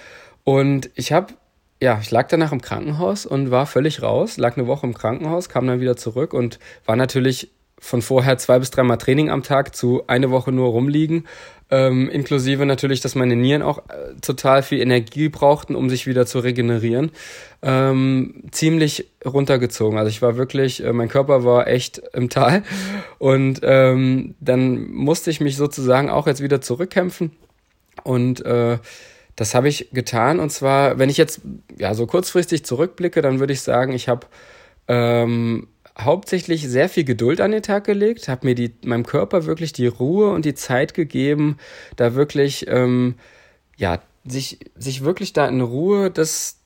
und 0.44 0.90
ich 0.94 1.12
habe, 1.12 1.34
ja, 1.80 1.98
ich 2.00 2.10
lag 2.10 2.28
danach 2.28 2.52
im 2.52 2.60
Krankenhaus 2.60 3.26
und 3.26 3.50
war 3.50 3.66
völlig 3.66 4.02
raus, 4.02 4.36
lag 4.36 4.56
eine 4.56 4.66
Woche 4.66 4.86
im 4.86 4.94
Krankenhaus, 4.94 5.48
kam 5.48 5.66
dann 5.66 5.80
wieder 5.80 5.96
zurück 5.96 6.34
und 6.34 6.58
war 6.84 6.96
natürlich 6.96 7.50
von 7.78 8.02
vorher 8.02 8.36
zwei 8.36 8.58
bis 8.58 8.70
dreimal 8.70 8.98
Training 8.98 9.30
am 9.30 9.42
Tag 9.42 9.74
zu 9.74 10.02
eine 10.06 10.30
Woche 10.30 10.52
nur 10.52 10.68
rumliegen. 10.68 11.26
Ähm, 11.70 12.10
inklusive 12.10 12.66
natürlich, 12.66 13.00
dass 13.00 13.14
meine 13.14 13.36
Nieren 13.36 13.62
auch 13.62 13.78
äh, 13.78 14.14
total 14.20 14.62
viel 14.62 14.80
Energie 14.80 15.28
brauchten, 15.28 15.76
um 15.76 15.88
sich 15.88 16.06
wieder 16.06 16.26
zu 16.26 16.40
regenerieren. 16.40 17.12
Ähm, 17.62 18.42
ziemlich 18.50 19.06
runtergezogen. 19.24 19.98
Also 19.98 20.08
ich 20.08 20.20
war 20.20 20.36
wirklich, 20.36 20.84
äh, 20.84 20.92
mein 20.92 21.08
Körper 21.08 21.44
war 21.44 21.68
echt 21.68 22.02
im 22.12 22.28
Tal. 22.28 22.64
Und 23.18 23.60
ähm, 23.62 24.34
dann 24.40 24.90
musste 24.90 25.30
ich 25.30 25.40
mich 25.40 25.56
sozusagen 25.56 26.10
auch 26.10 26.26
jetzt 26.26 26.42
wieder 26.42 26.60
zurückkämpfen. 26.60 27.32
Und 28.02 28.44
äh, 28.44 28.78
das 29.36 29.54
habe 29.54 29.68
ich 29.68 29.90
getan. 29.92 30.40
Und 30.40 30.50
zwar, 30.50 30.98
wenn 30.98 31.08
ich 31.08 31.16
jetzt 31.16 31.40
ja 31.78 31.94
so 31.94 32.06
kurzfristig 32.06 32.64
zurückblicke, 32.64 33.22
dann 33.22 33.38
würde 33.38 33.52
ich 33.52 33.60
sagen, 33.60 33.92
ich 33.92 34.08
habe 34.08 34.26
ähm, 34.88 35.68
hauptsächlich 36.04 36.68
sehr 36.68 36.88
viel 36.88 37.04
Geduld 37.04 37.40
an 37.40 37.52
den 37.52 37.62
Tag 37.62 37.84
gelegt, 37.84 38.28
habe 38.28 38.46
mir 38.46 38.54
die, 38.54 38.74
meinem 38.84 39.06
Körper 39.06 39.46
wirklich 39.46 39.72
die 39.72 39.86
Ruhe 39.86 40.30
und 40.30 40.44
die 40.44 40.54
Zeit 40.54 40.94
gegeben, 40.94 41.56
da 41.96 42.14
wirklich, 42.14 42.66
ähm, 42.68 43.14
ja, 43.76 44.02
sich, 44.24 44.58
sich 44.76 45.04
wirklich 45.04 45.32
da 45.32 45.46
in 45.48 45.60
Ruhe 45.60 46.10
das, 46.10 46.58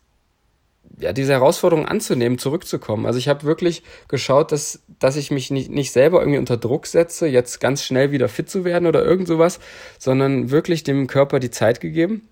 ja, 0.98 1.12
diese 1.12 1.32
Herausforderung 1.32 1.86
anzunehmen, 1.86 2.38
zurückzukommen. 2.38 3.06
Also 3.06 3.18
ich 3.18 3.28
habe 3.28 3.44
wirklich 3.44 3.82
geschaut, 4.08 4.52
dass, 4.52 4.82
dass 4.98 5.16
ich 5.16 5.30
mich 5.30 5.50
nicht, 5.50 5.70
nicht 5.70 5.92
selber 5.92 6.20
irgendwie 6.20 6.38
unter 6.38 6.56
Druck 6.56 6.86
setze, 6.86 7.26
jetzt 7.26 7.60
ganz 7.60 7.84
schnell 7.84 8.10
wieder 8.10 8.28
fit 8.28 8.50
zu 8.50 8.64
werden 8.64 8.86
oder 8.86 9.04
irgend 9.04 9.28
sowas, 9.28 9.60
sondern 9.98 10.50
wirklich 10.50 10.82
dem 10.82 11.06
Körper 11.06 11.40
die 11.40 11.50
Zeit 11.50 11.80
gegeben 11.80 12.28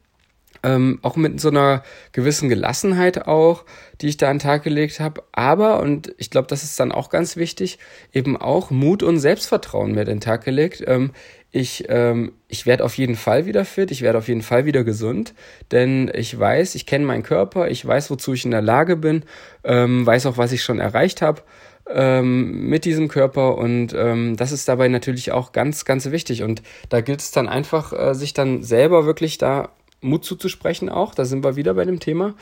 ähm, 0.62 0.98
auch 1.02 1.16
mit 1.16 1.40
so 1.40 1.48
einer 1.48 1.82
gewissen 2.12 2.48
Gelassenheit 2.48 3.26
auch, 3.26 3.64
die 4.00 4.08
ich 4.08 4.16
da 4.16 4.30
an 4.30 4.36
den 4.36 4.42
Tag 4.42 4.62
gelegt 4.62 5.00
habe. 5.00 5.22
Aber, 5.32 5.80
und 5.80 6.14
ich 6.18 6.30
glaube, 6.30 6.48
das 6.48 6.62
ist 6.62 6.78
dann 6.78 6.92
auch 6.92 7.10
ganz 7.10 7.36
wichtig, 7.36 7.78
eben 8.12 8.36
auch 8.36 8.70
Mut 8.70 9.02
und 9.02 9.18
Selbstvertrauen 9.18 9.92
mir 9.92 10.04
den 10.04 10.20
Tag 10.20 10.44
gelegt. 10.44 10.82
Ähm, 10.86 11.12
ich, 11.50 11.84
ähm, 11.88 12.32
ich 12.48 12.64
werde 12.64 12.84
auf 12.84 12.96
jeden 12.96 13.14
Fall 13.14 13.44
wieder 13.44 13.66
fit, 13.66 13.90
ich 13.90 14.00
werde 14.00 14.18
auf 14.18 14.28
jeden 14.28 14.40
Fall 14.40 14.64
wieder 14.64 14.84
gesund, 14.84 15.34
denn 15.70 16.10
ich 16.14 16.38
weiß, 16.38 16.74
ich 16.74 16.86
kenne 16.86 17.04
meinen 17.04 17.22
Körper, 17.22 17.68
ich 17.68 17.84
weiß, 17.84 18.10
wozu 18.10 18.32
ich 18.32 18.46
in 18.46 18.50
der 18.50 18.62
Lage 18.62 18.96
bin, 18.96 19.24
ähm, 19.62 20.06
weiß 20.06 20.24
auch, 20.26 20.38
was 20.38 20.52
ich 20.52 20.62
schon 20.62 20.78
erreicht 20.78 21.20
habe 21.20 21.42
ähm, 21.88 22.68
mit 22.68 22.86
diesem 22.86 23.08
Körper 23.08 23.58
und 23.58 23.92
ähm, 23.94 24.36
das 24.36 24.50
ist 24.52 24.66
dabei 24.66 24.88
natürlich 24.88 25.32
auch 25.32 25.52
ganz, 25.52 25.84
ganz 25.84 26.10
wichtig 26.10 26.42
und 26.42 26.62
da 26.88 27.02
gilt 27.02 27.20
es 27.20 27.32
dann 27.32 27.48
einfach, 27.48 27.92
äh, 27.92 28.14
sich 28.14 28.32
dann 28.32 28.62
selber 28.62 29.04
wirklich 29.04 29.36
da 29.36 29.70
Mut 30.02 30.24
zuzusprechen 30.24 30.88
auch. 30.88 31.14
Da 31.14 31.24
sind 31.24 31.44
wir 31.44 31.56
wieder 31.56 31.74
bei 31.74 31.84
dem 31.84 32.00
Thema. 32.00 32.34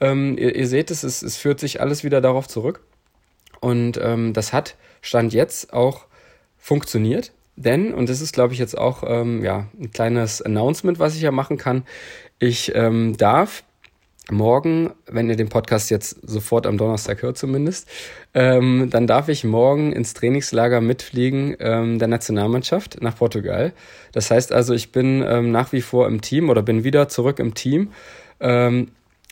Ähm, 0.00 0.38
ihr, 0.38 0.56
ihr, 0.56 0.66
seht 0.66 0.90
es, 0.90 1.02
es, 1.02 1.22
es 1.22 1.36
führt 1.36 1.60
sich 1.60 1.80
alles 1.80 2.04
wieder 2.04 2.20
darauf 2.20 2.48
zurück. 2.48 2.80
Und 3.60 3.98
ähm, 4.02 4.32
das 4.32 4.52
hat 4.52 4.76
Stand 5.02 5.32
jetzt 5.32 5.72
auch 5.72 6.06
funktioniert. 6.56 7.32
Denn, 7.56 7.92
und 7.92 8.08
das 8.08 8.20
ist, 8.20 8.32
glaube 8.32 8.52
ich, 8.52 8.60
jetzt 8.60 8.78
auch 8.78 9.02
ähm, 9.04 9.44
ja, 9.44 9.66
ein 9.80 9.90
kleines 9.90 10.40
Announcement, 10.40 11.00
was 11.00 11.16
ich 11.16 11.22
ja 11.22 11.32
machen 11.32 11.58
kann, 11.58 11.84
ich 12.38 12.72
ähm, 12.76 13.16
darf 13.16 13.64
morgen, 14.30 14.90
wenn 15.06 15.28
ihr 15.28 15.36
den 15.36 15.48
Podcast 15.48 15.90
jetzt 15.90 16.18
sofort 16.28 16.66
am 16.66 16.78
Donnerstag 16.78 17.22
hört 17.22 17.38
zumindest, 17.38 17.88
ähm, 18.34 18.88
dann 18.90 19.06
darf 19.06 19.28
ich 19.28 19.44
morgen 19.44 19.92
ins 19.92 20.14
Trainingslager 20.14 20.80
mitfliegen 20.80 21.56
ähm, 21.60 21.98
der 21.98 22.08
Nationalmannschaft 22.08 23.00
nach 23.00 23.16
Portugal. 23.16 23.72
Das 24.12 24.30
heißt 24.30 24.52
also, 24.52 24.74
ich 24.74 24.92
bin 24.92 25.24
ähm, 25.26 25.50
nach 25.50 25.72
wie 25.72 25.82
vor 25.82 26.06
im 26.06 26.20
Team 26.20 26.50
oder 26.50 26.62
bin 26.62 26.84
wieder 26.84 27.08
zurück 27.08 27.38
im 27.38 27.54
Team. 27.54 27.92
Ähm, 28.40 28.88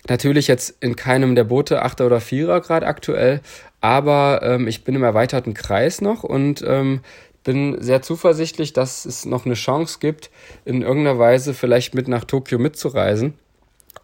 natürlich 0.09 0.49
jetzt 0.49 0.77
in 0.81 0.97
keinem 0.97 1.35
der 1.35 1.45
Boote, 1.45 1.83
Achter 1.83 2.07
oder 2.07 2.21
Vierer 2.21 2.61
gerade 2.61 2.87
aktuell, 2.87 3.41
aber 3.81 4.41
ähm, 4.43 4.67
ich 4.67 4.85
bin 4.85 4.95
im 4.95 5.03
erweiterten 5.03 5.55
Kreis 5.55 6.01
noch 6.01 6.25
und 6.25 6.65
ähm, 6.67 7.01
bin 7.45 7.81
sehr 7.81 8.03
zuversichtlich, 8.03 8.73
dass 8.73 9.05
es 9.05 9.25
noch 9.25 9.47
eine 9.47 9.55
Chance 9.55 9.99
gibt, 10.01 10.31
in 10.65 10.83
irgendeiner 10.83 11.19
Weise 11.19 11.55
vielleicht 11.55 11.95
mit 11.95 12.09
nach 12.09 12.25
Tokio 12.25 12.59
mitzureisen. 12.59 13.35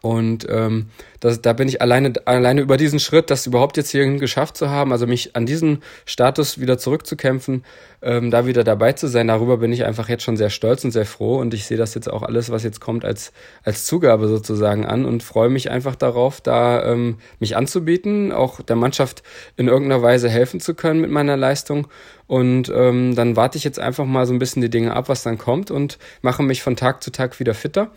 Und 0.01 0.47
ähm, 0.51 0.87
das, 1.21 1.41
da 1.41 1.53
bin 1.53 1.69
ich 1.69 1.81
alleine, 1.81 2.13
alleine 2.25 2.61
über 2.61 2.77
diesen 2.77 2.99
Schritt, 2.99 3.31
das 3.31 3.47
überhaupt 3.47 3.77
jetzt 3.77 3.91
hier 3.91 4.05
geschafft 4.19 4.57
zu 4.57 4.69
haben, 4.69 4.91
also 4.91 5.07
mich 5.07 5.37
an 5.37 5.47
diesen 5.47 5.83
Status 6.07 6.59
wieder 6.59 6.79
zurückzukämpfen, 6.79 7.65
ähm, 8.03 8.33
da 8.33 8.47
wieder 8.47 8.65
dabei 8.65 8.95
zu 8.95 9.07
sein, 9.07 9.29
darüber 9.29 9.59
bin 9.59 9.73
ich 9.73 9.85
einfach 9.85 10.09
jetzt 10.09 10.25
schon 10.25 10.37
sehr 10.37 10.51
stolz 10.51 10.85
und 10.85 10.91
sehr 10.91 11.07
froh. 11.07 11.39
Und 11.39 11.55
ich 11.55 11.67
sehe 11.67 11.77
das 11.77 11.95
jetzt 11.95 12.11
auch 12.11 12.23
alles, 12.23 12.51
was 12.51 12.65
jetzt 12.65 12.81
kommt, 12.81 13.05
als, 13.05 13.33
als 13.63 13.87
Zugabe 13.87 14.27
sozusagen 14.27 14.85
an 14.87 15.05
und 15.05 15.23
freue 15.23 15.51
mich 15.51 15.71
einfach 15.71 15.95
darauf, 15.95 16.41
da 16.41 16.85
ähm, 16.85 17.19
mich 17.39 17.57
anzubieten, 17.57 18.33
auch 18.33 18.61
der 18.61 18.77
Mannschaft 18.77 19.23
in 19.57 19.69
irgendeiner 19.69 20.03
Weise 20.03 20.29
helfen 20.29 20.59
zu 20.59 20.75
können 20.75 21.01
mit 21.01 21.11
meiner 21.11 21.37
Leistung. 21.37 21.87
Und 22.27 22.73
ähm, 22.75 23.15
dann 23.15 23.37
warte 23.37 23.59
ich 23.59 23.65
jetzt 23.65 23.79
einfach 23.79 24.07
mal 24.07 24.27
so 24.27 24.33
ein 24.33 24.39
bisschen 24.39 24.63
die 24.63 24.71
Dinge 24.71 24.97
ab, 24.97 25.09
was 25.09 25.23
dann 25.23 25.39
kommt 25.39 25.71
und 25.71 25.99
mache 26.23 26.43
mich 26.43 26.63
von 26.63 26.75
Tag 26.75 27.03
zu 27.05 27.13
Tag 27.13 27.39
wieder 27.39 27.55
fitter. 27.55 27.91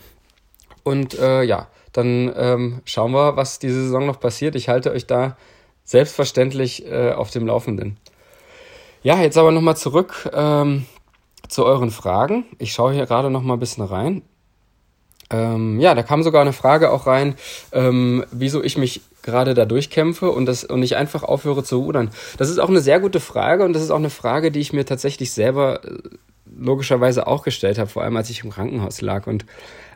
Und 0.84 1.18
äh, 1.18 1.42
ja, 1.42 1.68
dann 1.98 2.32
ähm, 2.36 2.82
schauen 2.86 3.12
wir, 3.12 3.38
was 3.38 3.60
diese 3.60 3.84
Saison 3.84 4.06
noch 4.06 4.20
passiert. 4.20 4.56
Ich 4.56 4.70
halte 4.70 4.92
euch 4.92 5.08
da 5.08 5.38
selbstverständlich 5.84 6.86
äh, 6.86 7.12
auf 7.12 7.32
dem 7.32 7.48
Laufenden. 7.48 7.98
Ja, 9.04 9.22
jetzt 9.22 9.38
aber 9.38 9.52
nochmal 9.52 9.78
zurück 9.78 10.30
ähm, 10.34 10.86
zu 11.48 11.64
euren 11.64 11.92
Fragen. 11.92 12.46
Ich 12.58 12.74
schaue 12.74 12.94
hier 12.94 13.06
gerade 13.06 13.30
nochmal 13.30 13.58
ein 13.58 13.60
bisschen 13.60 13.84
rein. 13.84 14.24
Ähm, 15.30 15.80
ja, 15.80 15.96
da 15.96 16.04
kam 16.04 16.24
sogar 16.24 16.42
eine 16.42 16.54
Frage 16.54 16.92
auch 16.92 17.08
rein, 17.08 17.36
ähm, 17.72 18.25
wieso 18.32 18.64
ich 18.64 18.78
mich 18.78 19.02
gerade 19.24 19.54
da 19.54 19.66
durchkämpfe 19.66 20.30
und, 20.30 20.46
das, 20.46 20.64
und 20.64 20.82
nicht 20.82 20.98
einfach 20.98 21.24
aufhöre 21.24 21.64
zu 21.64 21.80
rudern. 21.80 22.12
Das 22.38 22.50
ist 22.50 22.60
auch 22.60 22.70
eine 22.70 22.82
sehr 22.82 23.00
gute 23.00 23.20
Frage 23.20 23.64
und 23.64 23.74
das 23.74 23.82
ist 23.82 23.90
auch 23.90 23.98
eine 23.98 24.12
Frage, 24.12 24.52
die 24.52 24.60
ich 24.60 24.74
mir 24.74 24.86
tatsächlich 24.86 25.32
selber 25.32 25.84
äh, 25.84 25.98
logischerweise 26.58 27.25
auch 27.25 27.44
gestellt 27.44 27.80
habe, 27.80 27.90
vor 27.90 28.04
allem 28.04 28.18
als 28.18 28.30
ich 28.30 28.44
im 28.44 28.52
Krankenhaus 28.52 29.02
lag. 29.02 29.25
Und 29.25 29.46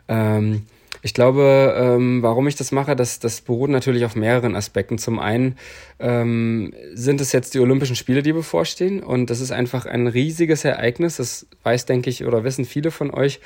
ähm, 0.08 0.66
ich 1.02 1.14
glaube, 1.14 1.74
ähm, 1.78 2.22
warum 2.22 2.46
ich 2.46 2.56
das 2.56 2.72
mache, 2.72 2.94
das, 2.94 3.20
das 3.20 3.40
beruht 3.40 3.70
natürlich 3.70 4.04
auf 4.04 4.16
mehreren 4.16 4.54
Aspekten. 4.54 4.98
Zum 4.98 5.18
einen 5.18 5.56
ähm, 5.98 6.72
sind 6.94 7.20
es 7.20 7.32
jetzt 7.32 7.54
die 7.54 7.60
Olympischen 7.60 7.96
Spiele, 7.96 8.22
die 8.22 8.32
bevorstehen. 8.32 9.02
Und 9.02 9.30
das 9.30 9.40
ist 9.40 9.50
einfach 9.50 9.86
ein 9.86 10.06
riesiges 10.06 10.64
Ereignis. 10.64 11.16
Das 11.16 11.46
weiß, 11.62 11.86
denke 11.86 12.10
ich, 12.10 12.26
oder 12.26 12.44
wissen 12.44 12.66
viele 12.66 12.90
von 12.90 13.10
euch, 13.12 13.40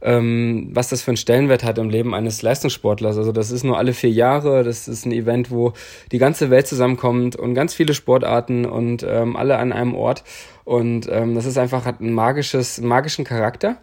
ähm, 0.00 0.70
was 0.72 0.88
das 0.88 1.02
für 1.02 1.10
einen 1.10 1.16
Stellenwert 1.16 1.64
hat 1.64 1.78
im 1.78 1.90
Leben 1.90 2.14
eines 2.14 2.42
Leistungssportlers. 2.42 3.16
Also 3.16 3.32
das 3.32 3.50
ist 3.50 3.64
nur 3.64 3.78
alle 3.78 3.94
vier 3.94 4.10
Jahre. 4.10 4.62
Das 4.62 4.86
ist 4.86 5.04
ein 5.04 5.12
Event, 5.12 5.50
wo 5.50 5.72
die 6.12 6.18
ganze 6.18 6.50
Welt 6.50 6.68
zusammenkommt 6.68 7.34
und 7.34 7.54
ganz 7.54 7.74
viele 7.74 7.94
Sportarten 7.94 8.64
und 8.64 9.04
ähm, 9.08 9.36
alle 9.36 9.58
an 9.58 9.72
einem 9.72 9.94
Ort. 9.94 10.22
Und 10.64 11.08
ähm, 11.10 11.34
das 11.34 11.46
ist 11.46 11.58
einfach, 11.58 11.84
hat 11.84 12.00
ein 12.00 12.12
magisches, 12.12 12.78
einen 12.78 12.86
magischen 12.86 13.24
Charakter. 13.24 13.78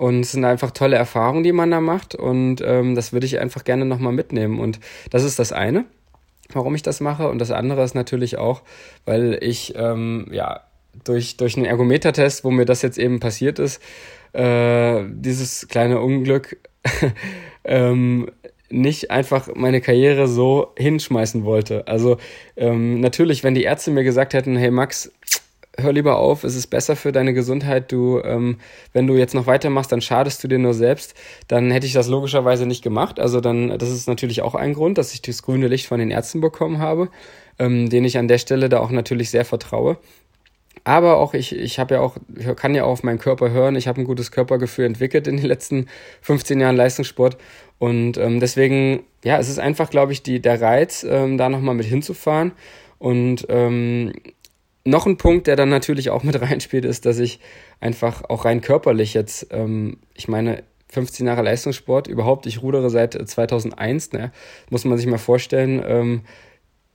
Und 0.00 0.20
es 0.20 0.32
sind 0.32 0.46
einfach 0.46 0.70
tolle 0.70 0.96
Erfahrungen, 0.96 1.42
die 1.42 1.52
man 1.52 1.70
da 1.70 1.82
macht. 1.82 2.14
Und 2.14 2.62
ähm, 2.64 2.94
das 2.94 3.12
würde 3.12 3.26
ich 3.26 3.38
einfach 3.38 3.64
gerne 3.64 3.84
nochmal 3.84 4.14
mitnehmen. 4.14 4.58
Und 4.58 4.80
das 5.10 5.24
ist 5.24 5.38
das 5.38 5.52
eine, 5.52 5.84
warum 6.54 6.74
ich 6.74 6.80
das 6.80 7.00
mache. 7.00 7.28
Und 7.28 7.38
das 7.38 7.50
andere 7.50 7.84
ist 7.84 7.94
natürlich 7.94 8.38
auch, 8.38 8.62
weil 9.04 9.36
ich 9.42 9.74
ähm, 9.76 10.26
ja 10.30 10.62
durch, 11.04 11.36
durch 11.36 11.58
einen 11.58 11.66
Ergometertest, 11.66 12.44
wo 12.44 12.50
mir 12.50 12.64
das 12.64 12.80
jetzt 12.80 12.96
eben 12.96 13.20
passiert 13.20 13.58
ist, 13.58 13.82
äh, 14.32 15.04
dieses 15.06 15.68
kleine 15.68 16.00
Unglück 16.00 16.56
ähm, 17.64 18.30
nicht 18.70 19.10
einfach 19.10 19.50
meine 19.54 19.82
Karriere 19.82 20.28
so 20.28 20.72
hinschmeißen 20.78 21.44
wollte. 21.44 21.86
Also 21.88 22.16
ähm, 22.56 23.00
natürlich, 23.00 23.44
wenn 23.44 23.54
die 23.54 23.64
Ärzte 23.64 23.90
mir 23.90 24.04
gesagt 24.04 24.32
hätten, 24.32 24.56
hey 24.56 24.70
Max, 24.70 25.12
hör 25.82 25.92
lieber 25.92 26.16
auf, 26.16 26.44
es 26.44 26.56
ist 26.56 26.68
besser 26.68 26.96
für 26.96 27.12
deine 27.12 27.34
Gesundheit. 27.34 27.90
Du, 27.92 28.20
ähm, 28.20 28.58
wenn 28.92 29.06
du 29.06 29.14
jetzt 29.14 29.34
noch 29.34 29.46
weitermachst, 29.46 29.92
dann 29.92 30.00
schadest 30.00 30.42
du 30.42 30.48
dir 30.48 30.58
nur 30.58 30.74
selbst. 30.74 31.14
Dann 31.48 31.70
hätte 31.70 31.86
ich 31.86 31.92
das 31.92 32.08
logischerweise 32.08 32.66
nicht 32.66 32.82
gemacht. 32.82 33.20
Also 33.20 33.40
dann, 33.40 33.78
das 33.78 33.90
ist 33.90 34.08
natürlich 34.08 34.42
auch 34.42 34.54
ein 34.54 34.74
Grund, 34.74 34.98
dass 34.98 35.12
ich 35.12 35.22
das 35.22 35.42
grüne 35.42 35.68
Licht 35.68 35.86
von 35.86 35.98
den 35.98 36.10
Ärzten 36.10 36.40
bekommen 36.40 36.78
habe, 36.78 37.08
ähm, 37.58 37.90
den 37.90 38.04
ich 38.04 38.18
an 38.18 38.28
der 38.28 38.38
Stelle 38.38 38.68
da 38.68 38.80
auch 38.80 38.90
natürlich 38.90 39.30
sehr 39.30 39.44
vertraue. 39.44 39.98
Aber 40.84 41.18
auch 41.18 41.34
ich, 41.34 41.54
ich 41.54 41.78
habe 41.78 41.94
ja 41.94 42.00
auch, 42.00 42.16
kann 42.56 42.74
ja 42.74 42.84
auch 42.84 42.92
auf 42.92 43.02
meinen 43.02 43.18
Körper 43.18 43.50
hören. 43.50 43.76
Ich 43.76 43.86
habe 43.86 44.00
ein 44.00 44.04
gutes 44.04 44.30
Körpergefühl 44.30 44.86
entwickelt 44.86 45.26
in 45.26 45.36
den 45.36 45.46
letzten 45.46 45.86
15 46.22 46.60
Jahren 46.60 46.76
Leistungssport. 46.76 47.36
Und 47.78 48.18
ähm, 48.18 48.40
deswegen, 48.40 49.04
ja, 49.24 49.38
es 49.38 49.48
ist 49.48 49.58
einfach, 49.58 49.90
glaube 49.90 50.12
ich, 50.12 50.22
die, 50.22 50.40
der 50.40 50.60
Reiz, 50.60 51.04
ähm, 51.08 51.38
da 51.38 51.48
nochmal 51.48 51.74
mit 51.74 51.86
hinzufahren. 51.86 52.52
Und 52.98 53.46
ähm, 53.48 54.12
noch 54.84 55.06
ein 55.06 55.16
Punkt, 55.16 55.46
der 55.46 55.56
dann 55.56 55.68
natürlich 55.68 56.10
auch 56.10 56.22
mit 56.22 56.40
reinspielt, 56.40 56.84
ist, 56.84 57.06
dass 57.06 57.18
ich 57.18 57.40
einfach 57.80 58.24
auch 58.28 58.44
rein 58.44 58.60
körperlich 58.60 59.14
jetzt, 59.14 59.48
ähm, 59.50 59.98
ich 60.14 60.28
meine, 60.28 60.62
15 60.90 61.26
Jahre 61.26 61.42
Leistungssport. 61.42 62.08
Überhaupt, 62.08 62.46
ich 62.46 62.62
rudere 62.62 62.90
seit 62.90 63.12
2001, 63.12 64.12
ne? 64.12 64.32
muss 64.70 64.84
man 64.84 64.98
sich 64.98 65.06
mal 65.06 65.18
vorstellen. 65.18 65.82
Ähm, 65.86 66.22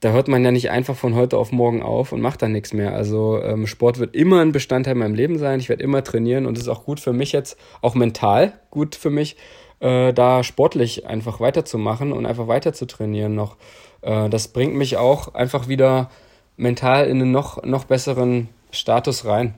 da 0.00 0.10
hört 0.10 0.28
man 0.28 0.44
ja 0.44 0.50
nicht 0.50 0.70
einfach 0.70 0.94
von 0.94 1.14
heute 1.14 1.38
auf 1.38 1.52
morgen 1.52 1.82
auf 1.82 2.12
und 2.12 2.20
macht 2.20 2.42
dann 2.42 2.52
nichts 2.52 2.74
mehr. 2.74 2.94
Also 2.94 3.40
ähm, 3.42 3.66
Sport 3.66 3.98
wird 3.98 4.14
immer 4.14 4.42
ein 4.42 4.52
Bestandteil 4.52 4.92
in 4.92 4.98
meinem 4.98 5.14
Leben 5.14 5.38
sein. 5.38 5.58
Ich 5.58 5.70
werde 5.70 5.82
immer 5.82 6.04
trainieren 6.04 6.44
und 6.44 6.58
es 6.58 6.64
ist 6.64 6.68
auch 6.68 6.84
gut 6.84 7.00
für 7.00 7.14
mich 7.14 7.32
jetzt, 7.32 7.58
auch 7.80 7.94
mental 7.94 8.52
gut 8.70 8.94
für 8.94 9.08
mich, 9.08 9.36
äh, 9.80 10.12
da 10.12 10.44
sportlich 10.44 11.06
einfach 11.06 11.40
weiterzumachen 11.40 12.12
und 12.12 12.26
einfach 12.26 12.46
weiter 12.46 12.74
zu 12.74 12.86
trainieren 12.86 13.34
noch. 13.34 13.56
Äh, 14.02 14.28
das 14.28 14.48
bringt 14.48 14.74
mich 14.74 14.98
auch 14.98 15.34
einfach 15.34 15.66
wieder 15.66 16.10
mental 16.56 17.06
in 17.06 17.20
einen 17.20 17.32
noch, 17.32 17.62
noch 17.64 17.84
besseren 17.84 18.48
Status 18.70 19.24
rein. 19.24 19.54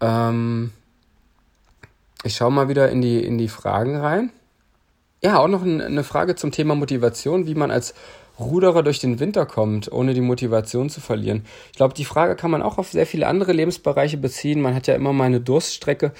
Ähm, 0.00 0.72
ich 2.22 2.36
schaue 2.36 2.52
mal 2.52 2.68
wieder 2.68 2.90
in 2.90 3.00
die, 3.00 3.24
in 3.24 3.38
die 3.38 3.48
Fragen 3.48 3.96
rein. 3.96 4.30
Ja, 5.22 5.38
auch 5.38 5.48
noch 5.48 5.62
eine 5.62 6.04
Frage 6.04 6.34
zum 6.34 6.50
Thema 6.50 6.74
Motivation, 6.74 7.46
wie 7.46 7.54
man 7.54 7.70
als 7.70 7.94
Ruderer 8.38 8.82
durch 8.82 8.98
den 8.98 9.20
Winter 9.20 9.44
kommt, 9.44 9.92
ohne 9.92 10.14
die 10.14 10.22
Motivation 10.22 10.88
zu 10.88 11.00
verlieren. 11.00 11.44
Ich 11.72 11.76
glaube, 11.76 11.94
die 11.94 12.06
Frage 12.06 12.36
kann 12.36 12.50
man 12.50 12.62
auch 12.62 12.78
auf 12.78 12.90
sehr 12.90 13.06
viele 13.06 13.26
andere 13.26 13.52
Lebensbereiche 13.52 14.16
beziehen. 14.16 14.62
Man 14.62 14.74
hat 14.74 14.86
ja 14.86 14.94
immer 14.94 15.12
mal 15.12 15.24
eine 15.24 15.40
Durststrecke, 15.40 16.12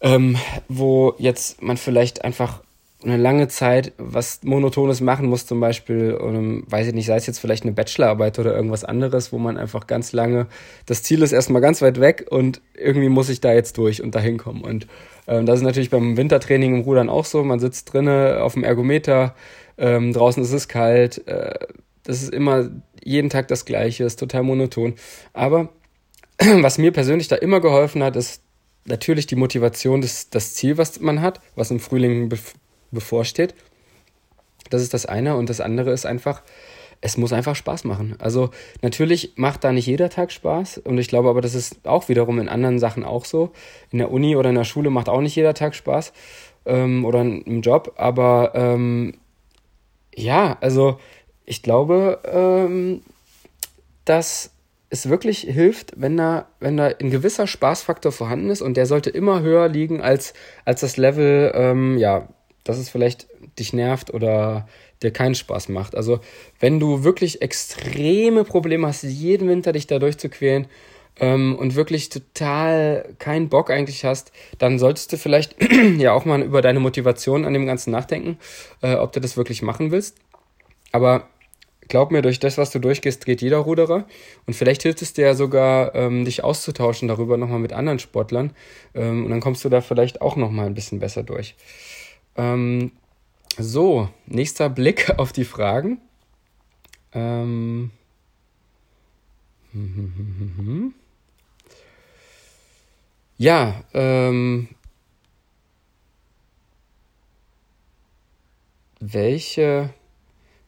ähm, 0.00 0.36
wo 0.68 1.14
jetzt 1.18 1.62
man 1.62 1.76
vielleicht 1.76 2.24
einfach 2.24 2.60
eine 3.04 3.16
lange 3.16 3.46
Zeit 3.46 3.92
was 3.96 4.40
Monotones 4.42 5.00
machen 5.00 5.26
muss, 5.26 5.46
zum 5.46 5.60
Beispiel, 5.60 6.14
um, 6.14 6.64
weiß 6.66 6.88
ich 6.88 6.94
nicht, 6.94 7.06
sei 7.06 7.16
es 7.16 7.26
jetzt 7.26 7.38
vielleicht 7.38 7.62
eine 7.62 7.72
Bachelorarbeit 7.72 8.38
oder 8.40 8.54
irgendwas 8.54 8.84
anderes, 8.84 9.32
wo 9.32 9.38
man 9.38 9.56
einfach 9.56 9.86
ganz 9.86 10.12
lange, 10.12 10.48
das 10.86 11.04
Ziel 11.04 11.22
ist 11.22 11.32
erstmal 11.32 11.62
ganz 11.62 11.80
weit 11.80 12.00
weg 12.00 12.26
und 12.28 12.60
irgendwie 12.74 13.08
muss 13.08 13.28
ich 13.28 13.40
da 13.40 13.52
jetzt 13.52 13.78
durch 13.78 14.02
und 14.02 14.16
dahin 14.16 14.36
kommen. 14.36 14.62
Und 14.62 14.88
ähm, 15.28 15.46
das 15.46 15.60
ist 15.60 15.64
natürlich 15.64 15.90
beim 15.90 16.16
Wintertraining 16.16 16.74
im 16.74 16.80
Rudern 16.80 17.08
auch 17.08 17.24
so. 17.24 17.44
Man 17.44 17.60
sitzt 17.60 17.92
drinnen 17.92 18.38
auf 18.38 18.54
dem 18.54 18.64
Ergometer, 18.64 19.36
ähm, 19.76 20.12
draußen 20.12 20.42
ist 20.42 20.52
es 20.52 20.66
kalt, 20.66 21.26
äh, 21.28 21.54
das 22.02 22.22
ist 22.22 22.32
immer 22.32 22.68
jeden 23.04 23.30
Tag 23.30 23.46
das 23.46 23.64
Gleiche, 23.64 24.04
ist 24.04 24.18
total 24.18 24.42
monoton. 24.42 24.94
Aber 25.34 25.68
was 26.38 26.78
mir 26.78 26.92
persönlich 26.92 27.28
da 27.28 27.36
immer 27.36 27.60
geholfen 27.60 28.02
hat, 28.02 28.16
ist 28.16 28.42
natürlich 28.86 29.26
die 29.26 29.36
Motivation, 29.36 30.00
das, 30.00 30.30
das 30.30 30.54
Ziel, 30.54 30.78
was 30.78 30.98
man 30.98 31.20
hat, 31.22 31.40
was 31.54 31.70
im 31.70 31.78
Frühling 31.78 32.28
bevorsteht. 32.90 33.54
Das 34.70 34.82
ist 34.82 34.94
das 34.94 35.06
eine. 35.06 35.36
Und 35.36 35.50
das 35.50 35.60
andere 35.60 35.92
ist 35.92 36.06
einfach, 36.06 36.42
es 37.00 37.16
muss 37.16 37.32
einfach 37.32 37.56
Spaß 37.56 37.84
machen. 37.84 38.16
Also 38.18 38.50
natürlich 38.82 39.32
macht 39.36 39.64
da 39.64 39.72
nicht 39.72 39.86
jeder 39.86 40.10
Tag 40.10 40.32
Spaß. 40.32 40.78
Und 40.78 40.98
ich 40.98 41.08
glaube 41.08 41.28
aber, 41.28 41.40
das 41.40 41.54
ist 41.54 41.86
auch 41.86 42.08
wiederum 42.08 42.38
in 42.38 42.48
anderen 42.48 42.78
Sachen 42.78 43.04
auch 43.04 43.24
so. 43.24 43.52
In 43.90 43.98
der 43.98 44.10
Uni 44.10 44.36
oder 44.36 44.50
in 44.50 44.56
der 44.56 44.64
Schule 44.64 44.90
macht 44.90 45.08
auch 45.08 45.20
nicht 45.20 45.36
jeder 45.36 45.54
Tag 45.54 45.74
Spaß. 45.74 46.12
Ähm, 46.66 47.04
oder 47.04 47.20
im 47.20 47.62
Job. 47.62 47.94
Aber 47.96 48.52
ähm, 48.54 49.14
ja, 50.14 50.56
also 50.60 50.98
ich 51.44 51.62
glaube, 51.62 52.20
ähm, 52.24 53.02
dass 54.04 54.50
es 54.90 55.08
wirklich 55.08 55.40
hilft, 55.40 55.92
wenn 55.96 56.16
da, 56.16 56.46
wenn 56.60 56.76
da 56.76 56.86
ein 56.86 57.10
gewisser 57.10 57.46
Spaßfaktor 57.46 58.10
vorhanden 58.10 58.50
ist 58.50 58.62
und 58.62 58.76
der 58.76 58.86
sollte 58.86 59.10
immer 59.10 59.42
höher 59.42 59.68
liegen 59.68 60.00
als, 60.00 60.32
als 60.64 60.80
das 60.80 60.96
Level, 60.96 61.52
ähm, 61.54 61.98
ja, 61.98 62.28
dass 62.68 62.78
es 62.78 62.90
vielleicht 62.90 63.28
dich 63.58 63.72
nervt 63.72 64.12
oder 64.12 64.68
dir 65.02 65.10
keinen 65.10 65.34
Spaß 65.34 65.70
macht. 65.70 65.94
Also 65.94 66.20
wenn 66.60 66.80
du 66.80 67.02
wirklich 67.02 67.40
extreme 67.40 68.44
Probleme 68.44 68.86
hast, 68.86 69.02
jeden 69.02 69.48
Winter 69.48 69.72
dich 69.72 69.86
da 69.86 69.98
durchzuquälen 69.98 70.66
ähm, 71.18 71.56
und 71.56 71.76
wirklich 71.76 72.10
total 72.10 73.14
keinen 73.18 73.48
Bock 73.48 73.70
eigentlich 73.70 74.04
hast, 74.04 74.32
dann 74.58 74.78
solltest 74.78 75.12
du 75.12 75.16
vielleicht 75.16 75.56
ja 75.98 76.12
auch 76.12 76.26
mal 76.26 76.42
über 76.42 76.60
deine 76.60 76.80
Motivation 76.80 77.46
an 77.46 77.54
dem 77.54 77.66
Ganzen 77.66 77.90
nachdenken, 77.90 78.38
äh, 78.82 78.96
ob 78.96 79.12
du 79.12 79.20
das 79.20 79.36
wirklich 79.36 79.62
machen 79.62 79.90
willst. 79.90 80.16
Aber 80.92 81.28
glaub 81.88 82.10
mir, 82.10 82.20
durch 82.20 82.38
das, 82.38 82.58
was 82.58 82.70
du 82.70 82.78
durchgehst, 82.78 83.24
geht 83.24 83.40
jeder 83.40 83.58
Ruderer. 83.58 84.06
Und 84.46 84.54
vielleicht 84.54 84.82
hilft 84.82 85.00
es 85.00 85.14
dir 85.14 85.26
ja 85.26 85.34
sogar, 85.34 85.94
ähm, 85.94 86.26
dich 86.26 86.44
auszutauschen 86.44 87.08
darüber 87.08 87.38
nochmal 87.38 87.60
mit 87.60 87.72
anderen 87.72 87.98
Sportlern. 87.98 88.52
Ähm, 88.94 89.24
und 89.24 89.30
dann 89.30 89.40
kommst 89.40 89.64
du 89.64 89.70
da 89.70 89.80
vielleicht 89.80 90.20
auch 90.20 90.36
nochmal 90.36 90.66
ein 90.66 90.74
bisschen 90.74 90.98
besser 90.98 91.22
durch. 91.22 91.56
Ähm, 92.38 92.92
so, 93.58 94.08
nächster 94.26 94.70
Blick 94.70 95.12
auf 95.18 95.32
die 95.32 95.44
Fragen. 95.44 96.00
Ähm, 97.12 97.90
ja, 103.38 103.82
ähm, 103.92 104.68
welche 109.00 109.90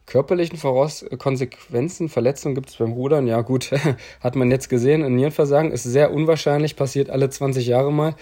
körperlichen 0.05 0.57
Voraus 0.57 1.05
Konsequenzen, 1.17 2.09
Verletzungen 2.09 2.55
gibt 2.55 2.69
es 2.69 2.75
beim 2.75 2.91
Rudern? 2.91 3.27
Ja, 3.27 3.41
gut, 3.41 3.71
hat 4.19 4.35
man 4.35 4.51
jetzt 4.51 4.69
gesehen. 4.69 5.03
Ein 5.03 5.15
Nierenversagen 5.15 5.71
ist 5.71 5.83
sehr 5.83 6.11
unwahrscheinlich, 6.11 6.75
passiert 6.75 7.09
alle 7.09 7.29
20 7.29 7.65
Jahre 7.65 7.93
mal. 7.93 8.15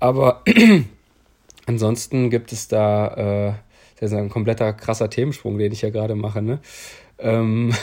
Aber 0.00 0.42
Ansonsten 1.68 2.30
gibt 2.30 2.50
es 2.52 2.66
da, 2.66 3.50
äh, 3.50 3.52
das 4.00 4.10
ist 4.10 4.16
ein 4.16 4.30
kompletter 4.30 4.72
krasser 4.72 5.10
Themensprung, 5.10 5.58
den 5.58 5.70
ich 5.70 5.82
ja 5.82 5.90
gerade 5.90 6.14
mache, 6.14 6.40
ne? 6.40 6.60
Ähm, 7.18 7.74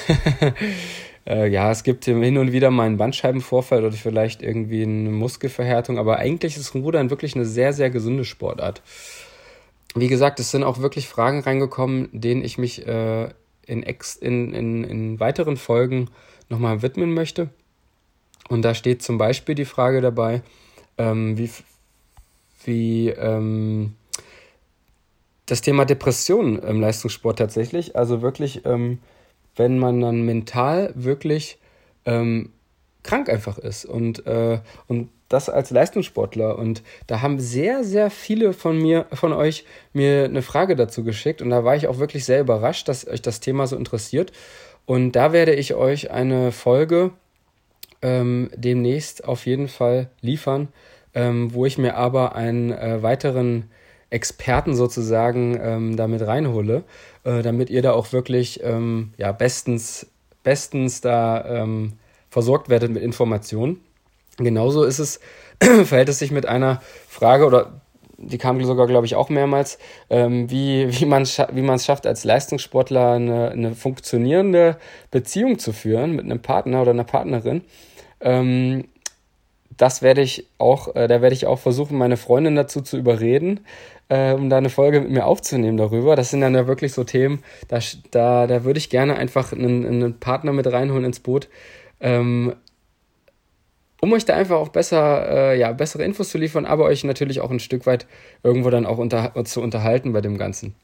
äh, 1.28 1.48
ja, 1.48 1.69
es 1.69 1.84
gibt 1.84 2.06
hin 2.06 2.39
und 2.39 2.52
wieder 2.52 2.71
mal 2.71 2.88
einen 2.88 2.98
Bandscheibenvorfall 2.98 3.86
oder 3.86 3.95
vielleicht 3.95 4.41
irgendwie 4.41 4.82
eine 4.82 5.12
Muskelverhärtung, 5.12 6.00
aber 6.00 6.17
eigentlich 6.17 6.58
ist 6.58 6.74
Rudern 6.74 7.12
wirklich 7.12 7.36
eine 7.36 7.45
sehr, 7.45 7.74
sehr 7.74 7.91
gesunde 7.91 8.26
Sportart. 8.26 8.82
Wie 9.93 10.08
gesagt, 10.08 10.39
es 10.39 10.50
sind 10.50 10.63
auch 10.63 10.80
wirklich 10.80 11.08
Fragen 11.08 11.41
reingekommen, 11.41 12.10
denen 12.12 12.43
ich 12.43 12.58
mich 12.58 12.88
äh, 12.88 13.30
in, 13.67 13.84
ex 13.84 14.15
in, 14.15 14.52
in, 14.52 14.84
in 14.84 15.19
weiteren 15.19 15.58
Folgen 15.58 16.10
nochmal 16.50 16.82
widmen 16.82 17.13
möchte. 17.13 17.50
Und 18.50 18.63
da 18.63 18.74
steht 18.74 19.04
zum 19.04 19.19
Beispiel 19.19 19.54
die 19.54 19.65
Frage 19.65 20.02
dabei, 20.02 20.41
ähm, 20.98 21.38
wie, 21.38 21.52
wie 22.65 23.10
ähm, 23.10 23.93
das 25.45 25.62
Thema 25.62 25.86
Depression 25.86 26.60
im 26.60 26.82
Leistungssport 26.82 27.39
tatsächlich. 27.39 27.95
Also 27.95 28.21
wirklich, 28.21 28.65
ähm, 28.65 28.99
wenn 29.56 29.78
man 29.80 30.01
dann 30.01 30.25
mental 30.25 30.91
wirklich 30.95 31.58
ähm, 32.06 32.51
krank 33.04 33.30
einfach 33.30 33.58
ist 33.58 33.86
und, 33.86 34.25
äh, 34.25 34.60
und 34.88 35.10
das 35.30 35.49
als 35.49 35.71
Leistungssportler. 35.71 36.58
Und 36.58 36.84
da 37.08 37.21
haben 37.21 37.39
sehr, 37.39 37.84
sehr 37.84 38.10
viele 38.10 38.54
von 38.54 38.78
mir, 38.78 39.06
von 39.13 39.34
euch 39.34 39.65
mir 39.93 40.25
eine 40.25 40.41
Frage 40.41 40.75
dazu 40.75 41.04
geschickt. 41.04 41.41
Und 41.41 41.49
da 41.49 41.63
war 41.63 41.75
ich 41.75 41.88
auch 41.88 41.99
wirklich 41.99 42.25
sehr 42.25 42.41
überrascht, 42.41 42.88
dass 42.88 43.08
euch 43.08 43.21
das 43.21 43.39
Thema 43.39 43.67
so 43.67 43.75
interessiert. 43.75 44.32
Und 44.86 45.13
da 45.13 45.34
werde 45.34 45.54
ich 45.54 45.73
euch 45.73 46.12
eine 46.12 46.51
Folge 46.51 47.12
ähm, 48.01 48.49
demnächst 48.56 49.25
auf 49.25 49.45
jeden 49.45 49.67
Fall 49.67 50.10
liefern, 50.21 50.67
ähm, 51.15 51.54
wo 51.54 51.65
ich 51.65 51.78
mir 51.78 51.95
aber 51.95 52.36
einen 52.36 52.71
äh, 52.71 53.01
weiteren 53.01 53.69
Experten 54.10 54.75
sozusagen 54.75 55.60
ähm, 55.62 55.97
damit 55.97 56.25
reinhole, 56.25 56.84
äh, 57.23 57.41
damit 57.41 57.69
ihr 57.69 57.82
da 57.82 57.93
auch 57.93 58.13
wirklich 58.13 58.62
ähm, 58.63 59.13
ja, 59.17 59.32
bestens, 59.32 60.08
bestens 60.43 61.01
da 61.01 61.63
ähm, 61.63 61.93
versorgt 62.30 62.69
werdet 62.69 62.91
mit 62.91 63.01
Informationen. 63.01 63.82
Genauso 64.38 64.84
ist 64.84 64.99
es, 64.99 65.19
verhält 65.62 66.10
es 66.10 66.19
sich 66.19 66.32
mit 66.32 66.45
einer 66.45 66.82
Frage 67.08 67.45
oder 67.45 67.82
die 68.17 68.38
kam 68.38 68.63
sogar, 68.63 68.88
glaube 68.88 69.06
ich, 69.06 69.15
auch 69.15 69.30
mehrmals, 69.30 69.78
ähm, 70.10 70.49
wie, 70.49 70.88
wie 70.89 71.06
man 71.06 71.25
wie 71.25 71.67
es 71.67 71.86
schafft, 71.86 72.08
als 72.08 72.23
Leistungssportler 72.23 73.13
eine, 73.13 73.49
eine 73.51 73.75
funktionierende 73.75 74.78
Beziehung 75.12 75.60
zu 75.60 75.73
führen 75.73 76.15
mit 76.15 76.25
einem 76.25 76.41
Partner 76.41 76.82
oder 76.82 76.91
einer 76.91 77.04
Partnerin. 77.04 77.63
Ähm, 78.21 78.86
das 79.78 80.01
werde 80.01 80.21
ich 80.21 80.47
auch, 80.58 80.95
äh, 80.95 81.08
da 81.08 81.21
werde 81.21 81.36
ich 81.36 81.45
auch 81.45 81.60
versuchen, 81.60 81.97
meine 81.97 82.17
Freundin 82.17 82.56
dazu 82.56 82.82
zu 82.82 82.97
überreden, 82.97 83.62
äh, 84.10 84.34
um 84.34 84.49
da 84.49 84.58
eine 84.58 84.69
Folge 84.69 85.01
mit 85.01 85.12
mir 85.12 85.25
aufzunehmen 85.25 85.78
darüber. 85.78 86.15
Das 86.15 86.30
sind 86.30 86.41
dann 86.41 86.56
ja 86.56 86.67
wirklich 86.67 86.93
so 86.93 87.04
Themen, 87.04 87.43
da, 87.67 87.80
da, 88.12 88.47
da 88.47 88.63
würde 88.63 88.78
ich 88.78 88.89
gerne 88.89 89.15
einfach 89.15 89.51
einen, 89.51 89.86
einen 89.86 90.19
Partner 90.19 90.54
mit 90.54 90.71
reinholen 90.71 91.06
ins 91.06 91.19
Boot, 91.19 91.49
ähm, 91.99 92.56
um 94.01 94.13
euch 94.13 94.25
da 94.25 94.36
einfach 94.36 94.58
auch 94.58 94.69
besser, 94.69 95.54
äh, 95.54 95.60
ja, 95.60 95.71
bessere 95.71 96.04
Infos 96.04 96.30
zu 96.30 96.38
liefern, 96.38 96.65
aber 96.65 96.86
euch 96.86 97.04
natürlich 97.04 97.41
auch 97.41 97.49
ein 97.49 97.60
Stück 97.60 97.86
weit 97.86 98.06
irgendwo 98.43 98.69
dann 98.69 98.86
auch 98.86 98.97
unter, 98.97 99.34
zu 99.45 99.62
unterhalten 99.62 100.13
bei 100.13 100.21
dem 100.21 100.38
Ganzen. 100.38 100.75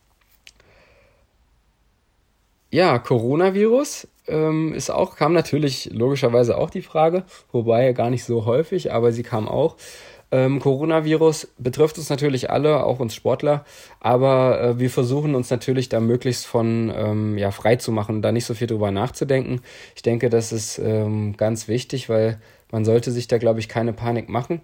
Ja, 2.71 2.99
Coronavirus 2.99 4.07
ähm, 4.31 4.73
ist 4.73 4.89
auch, 4.89 5.15
kam 5.15 5.33
natürlich 5.33 5.89
logischerweise 5.93 6.57
auch 6.57 6.69
die 6.69 6.81
Frage, 6.81 7.23
wobei 7.51 7.93
gar 7.93 8.09
nicht 8.09 8.23
so 8.23 8.45
häufig, 8.45 8.91
aber 8.91 9.11
sie 9.11 9.23
kam 9.23 9.47
auch. 9.47 9.75
Ähm, 10.33 10.61
Coronavirus 10.61 11.49
betrifft 11.57 11.97
uns 11.97 12.09
natürlich 12.09 12.49
alle, 12.49 12.85
auch 12.85 12.99
uns 12.99 13.13
Sportler, 13.13 13.65
aber 13.99 14.61
äh, 14.61 14.79
wir 14.79 14.89
versuchen 14.89 15.35
uns 15.35 15.49
natürlich 15.49 15.89
da 15.89 15.99
möglichst 15.99 16.47
von 16.47 16.91
ähm, 16.95 17.37
ja, 17.37 17.51
frei 17.51 17.75
zu 17.75 17.91
machen, 17.91 18.21
da 18.21 18.31
nicht 18.31 18.45
so 18.45 18.53
viel 18.53 18.67
drüber 18.67 18.91
nachzudenken. 18.91 19.61
Ich 19.93 20.03
denke, 20.03 20.29
das 20.29 20.53
ist 20.53 20.79
ähm, 20.79 21.35
ganz 21.35 21.67
wichtig, 21.67 22.07
weil 22.07 22.39
man 22.71 22.85
sollte 22.85 23.11
sich 23.11 23.27
da, 23.27 23.39
glaube 23.39 23.59
ich, 23.59 23.67
keine 23.67 23.91
Panik 23.91 24.29
machen. 24.29 24.61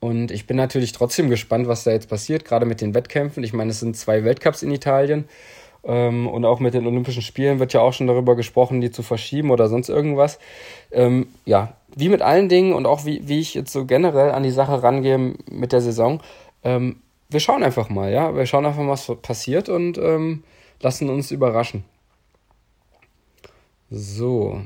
Und 0.00 0.30
ich 0.30 0.46
bin 0.46 0.56
natürlich 0.56 0.92
trotzdem 0.92 1.28
gespannt, 1.30 1.68
was 1.68 1.84
da 1.84 1.92
jetzt 1.92 2.08
passiert, 2.08 2.44
gerade 2.44 2.66
mit 2.66 2.80
den 2.80 2.94
Wettkämpfen. 2.94 3.44
Ich 3.44 3.52
meine, 3.52 3.70
es 3.70 3.80
sind 3.80 3.96
zwei 3.96 4.24
Weltcups 4.24 4.62
in 4.62 4.72
Italien. 4.72 5.26
Ähm, 5.84 6.26
und 6.28 6.44
auch 6.44 6.60
mit 6.60 6.74
den 6.74 6.86
Olympischen 6.86 7.22
Spielen 7.22 7.58
wird 7.58 7.72
ja 7.72 7.80
auch 7.80 7.92
schon 7.92 8.06
darüber 8.06 8.36
gesprochen, 8.36 8.80
die 8.80 8.90
zu 8.90 9.02
verschieben 9.02 9.50
oder 9.50 9.68
sonst 9.68 9.88
irgendwas. 9.88 10.38
Ähm, 10.90 11.28
ja, 11.44 11.74
wie 11.94 12.08
mit 12.08 12.22
allen 12.22 12.48
Dingen 12.48 12.72
und 12.72 12.86
auch 12.86 13.04
wie, 13.04 13.26
wie 13.26 13.40
ich 13.40 13.54
jetzt 13.54 13.72
so 13.72 13.86
generell 13.86 14.30
an 14.30 14.42
die 14.42 14.50
Sache 14.50 14.82
rangehe 14.82 15.34
mit 15.50 15.72
der 15.72 15.80
Saison. 15.80 16.20
Ähm, 16.62 16.96
wir 17.28 17.40
schauen 17.40 17.62
einfach 17.62 17.88
mal, 17.88 18.12
ja. 18.12 18.34
Wir 18.34 18.46
schauen 18.46 18.66
einfach 18.66 18.82
mal, 18.82 18.90
was 18.90 19.10
passiert 19.22 19.68
und 19.68 19.98
ähm, 19.98 20.42
lassen 20.80 21.08
uns 21.08 21.30
überraschen. 21.30 21.84
So. 23.90 24.60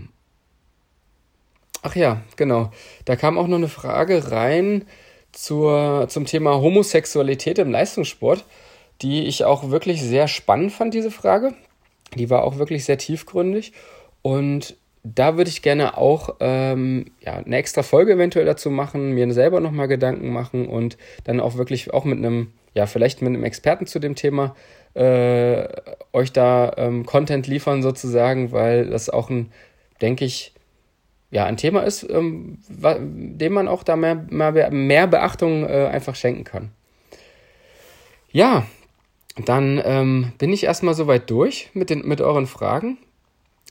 Ach 1.83 1.95
ja, 1.95 2.23
genau. 2.37 2.71
Da 3.05 3.17
kam 3.17 3.39
auch 3.39 3.47
noch 3.47 3.59
eine 3.59 3.69
Frage 3.69 4.31
rein 4.31 4.85
zur, 5.33 6.07
zum 6.09 6.25
Thema 6.25 6.61
Homosexualität 6.61 7.59
im 7.59 7.71
Leistungssport 7.71 8.45
die 9.03 9.27
ich 9.27 9.45
auch 9.45 9.71
wirklich 9.71 10.03
sehr 10.03 10.29
spannend 10.29 10.73
fand, 10.73 10.95
diese 10.95 11.11
Frage. 11.11 11.55
Die 12.15 12.31
war 12.31 12.45
auch 12.45 12.59
wirklich 12.59 12.85
sehr 12.85 12.99
tiefgründig. 12.99 13.73
Und 14.23 14.77
da 15.03 15.37
würde 15.37 15.51
ich 15.51 15.63
gerne 15.63 15.99
auch 15.99 16.37
ähm, 16.41 17.07
ja, 17.21 17.35
eine 17.35 17.57
extra 17.57 17.83
Folge 17.83 18.15
eventuell 18.15 18.47
dazu 18.47 18.71
machen, 18.71 19.13
mir 19.13 19.31
selber 19.33 19.61
nochmal 19.61 19.89
Gedanken 19.89 20.33
machen 20.33 20.67
und 20.67 20.97
dann 21.25 21.41
auch 21.41 21.57
wirklich 21.57 21.93
auch 21.93 22.05
mit 22.05 22.19
einem, 22.19 22.53
ja, 22.73 22.87
vielleicht 22.87 23.21
mit 23.21 23.29
einem 23.29 23.45
Experten 23.45 23.87
zu 23.87 23.99
dem 23.99 24.15
Thema 24.15 24.57
äh, 24.95 25.67
euch 26.13 26.33
da 26.33 26.73
ähm, 26.77 27.05
Content 27.05 27.47
liefern 27.47 27.83
sozusagen, 27.83 28.53
weil 28.53 28.87
das 28.87 29.11
auch 29.11 29.29
ein, 29.29 29.53
denke 30.01 30.25
ich, 30.25 30.55
ja, 31.31 31.45
ein 31.45 31.57
Thema 31.57 31.83
ist, 31.83 32.09
ähm, 32.09 32.59
dem 32.69 33.53
man 33.53 33.69
auch 33.69 33.83
da 33.83 33.97
mehr, 33.97 34.15
mehr, 34.15 35.07
Beachtung 35.07 35.69
äh, 35.69 35.89
einfach 35.89 36.15
schenken 36.15 36.45
kann. 36.45 36.71
Ja, 38.31 38.65
dann 39.37 39.81
ähm, 39.85 40.33
bin 40.39 40.53
ich 40.53 40.65
erstmal 40.65 40.95
soweit 40.95 41.29
durch 41.31 41.71
mit, 41.75 41.91
den, 41.91 42.07
mit 42.07 42.21
euren 42.21 42.47
Fragen. 42.47 42.99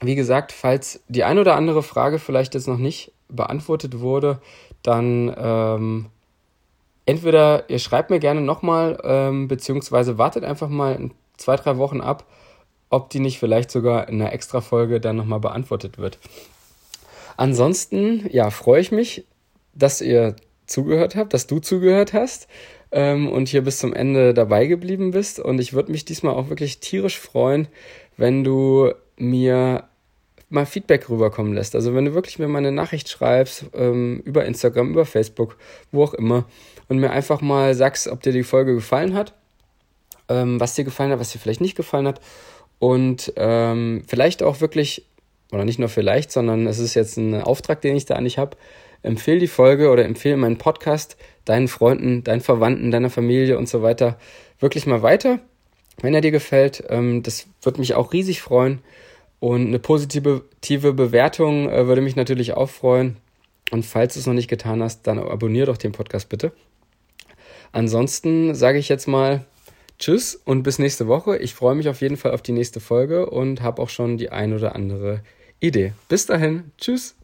Wie 0.01 0.15
gesagt, 0.15 0.51
falls 0.51 1.01
die 1.07 1.23
ein 1.23 1.39
oder 1.39 1.55
andere 1.55 1.83
Frage 1.83 2.19
vielleicht 2.19 2.53
jetzt 2.55 2.67
noch 2.67 2.77
nicht 2.77 3.11
beantwortet 3.29 3.99
wurde, 3.99 4.41
dann 4.81 5.33
ähm, 5.37 6.05
entweder 7.05 7.69
ihr 7.69 7.79
schreibt 7.79 8.09
mir 8.09 8.19
gerne 8.19 8.41
nochmal, 8.41 8.99
ähm, 9.03 9.47
beziehungsweise 9.47 10.17
wartet 10.17 10.43
einfach 10.43 10.67
mal 10.67 11.09
zwei, 11.37 11.55
drei 11.55 11.77
Wochen 11.77 12.01
ab, 12.01 12.25
ob 12.89 13.09
die 13.09 13.19
nicht 13.19 13.39
vielleicht 13.39 13.71
sogar 13.71 14.09
in 14.09 14.21
einer 14.21 14.33
Extra-Folge 14.33 14.99
dann 14.99 15.15
nochmal 15.15 15.39
beantwortet 15.39 15.97
wird. 15.97 16.19
Ansonsten, 17.37 18.27
ja, 18.31 18.49
freue 18.49 18.81
ich 18.81 18.91
mich, 18.91 19.25
dass 19.73 20.01
ihr 20.01 20.35
zugehört 20.67 21.15
habt, 21.15 21.33
dass 21.33 21.47
du 21.47 21.59
zugehört 21.59 22.13
hast 22.13 22.47
ähm, 22.93 23.27
und 23.27 23.49
hier 23.49 23.63
bis 23.63 23.79
zum 23.79 23.93
Ende 23.93 24.33
dabei 24.33 24.67
geblieben 24.67 25.11
bist. 25.11 25.39
Und 25.39 25.59
ich 25.59 25.73
würde 25.73 25.91
mich 25.91 26.05
diesmal 26.05 26.35
auch 26.35 26.49
wirklich 26.49 26.79
tierisch 26.79 27.19
freuen, 27.19 27.67
wenn 28.15 28.43
du 28.43 28.93
mir 29.17 29.85
mal 30.49 30.67
Feedback 30.67 31.09
rüberkommen 31.09 31.53
lässt. 31.53 31.75
Also 31.75 31.95
wenn 31.95 32.05
du 32.05 32.13
wirklich 32.13 32.37
mir 32.37 32.47
mal 32.47 32.59
eine 32.59 32.71
Nachricht 32.71 33.09
schreibst, 33.09 33.65
ähm, 33.73 34.21
über 34.23 34.45
Instagram, 34.45 34.91
über 34.91 35.05
Facebook, 35.05 35.57
wo 35.91 36.03
auch 36.03 36.13
immer, 36.13 36.45
und 36.87 36.99
mir 36.99 37.09
einfach 37.09 37.41
mal 37.41 37.73
sagst, 37.73 38.07
ob 38.07 38.21
dir 38.21 38.31
die 38.31 38.43
Folge 38.43 38.75
gefallen 38.75 39.15
hat, 39.15 39.33
ähm, 40.29 40.59
was 40.59 40.75
dir 40.75 40.83
gefallen 40.83 41.11
hat, 41.11 41.19
was 41.19 41.31
dir 41.31 41.39
vielleicht 41.39 41.61
nicht 41.61 41.75
gefallen 41.75 42.07
hat. 42.07 42.21
Und 42.77 43.33
ähm, 43.37 44.03
vielleicht 44.07 44.43
auch 44.43 44.61
wirklich, 44.61 45.07
oder 45.51 45.65
nicht 45.65 45.79
nur 45.79 45.89
vielleicht, 45.89 46.31
sondern 46.31 46.67
es 46.67 46.77
ist 46.77 46.93
jetzt 46.93 47.17
ein 47.17 47.41
Auftrag, 47.41 47.81
den 47.81 47.95
ich 47.95 48.05
da 48.05 48.15
eigentlich 48.15 48.37
habe, 48.37 48.55
empfehle 49.01 49.39
die 49.39 49.47
Folge 49.47 49.89
oder 49.89 50.05
empfehle 50.05 50.37
meinen 50.37 50.57
Podcast 50.59 51.17
deinen 51.45 51.67
Freunden, 51.67 52.23
deinen 52.23 52.41
Verwandten, 52.41 52.91
deiner 52.91 53.09
Familie 53.09 53.57
und 53.57 53.67
so 53.67 53.81
weiter 53.81 54.17
wirklich 54.59 54.85
mal 54.85 55.01
weiter, 55.01 55.39
wenn 56.01 56.13
er 56.13 56.21
dir 56.21 56.31
gefällt. 56.31 56.83
Ähm, 56.89 57.23
das 57.23 57.47
würde 57.61 57.79
mich 57.79 57.95
auch 57.95 58.13
riesig 58.13 58.41
freuen. 58.41 58.79
Und 59.39 59.67
eine 59.67 59.79
positive 59.79 60.43
Bewertung 60.61 61.69
äh, 61.69 61.85
würde 61.87 62.01
mich 62.01 62.15
natürlich 62.15 62.53
auch 62.53 62.69
freuen. 62.69 63.17
Und 63.71 63.85
falls 63.85 64.13
du 64.13 64.19
es 64.19 64.25
noch 64.25 64.33
nicht 64.33 64.49
getan 64.49 64.81
hast, 64.81 65.03
dann 65.07 65.19
abonniere 65.19 65.65
doch 65.65 65.77
den 65.77 65.91
Podcast 65.91 66.29
bitte. 66.29 66.53
Ansonsten 67.71 68.55
sage 68.55 68.77
ich 68.77 68.87
jetzt 68.87 69.07
mal 69.07 69.45
Tschüss 69.99 70.35
und 70.35 70.63
bis 70.63 70.79
nächste 70.79 71.07
Woche. 71.07 71.37
Ich 71.37 71.53
freue 71.53 71.75
mich 71.75 71.89
auf 71.89 72.01
jeden 72.01 72.17
Fall 72.17 72.31
auf 72.31 72.41
die 72.41 72.51
nächste 72.51 72.79
Folge 72.79 73.29
und 73.29 73.61
habe 73.61 73.81
auch 73.81 73.89
schon 73.89 74.17
die 74.17 74.29
ein 74.29 74.53
oder 74.53 74.75
andere 74.75 75.21
Idee. 75.59 75.93
Bis 76.07 76.25
dahin, 76.25 76.71
tschüss. 76.77 77.15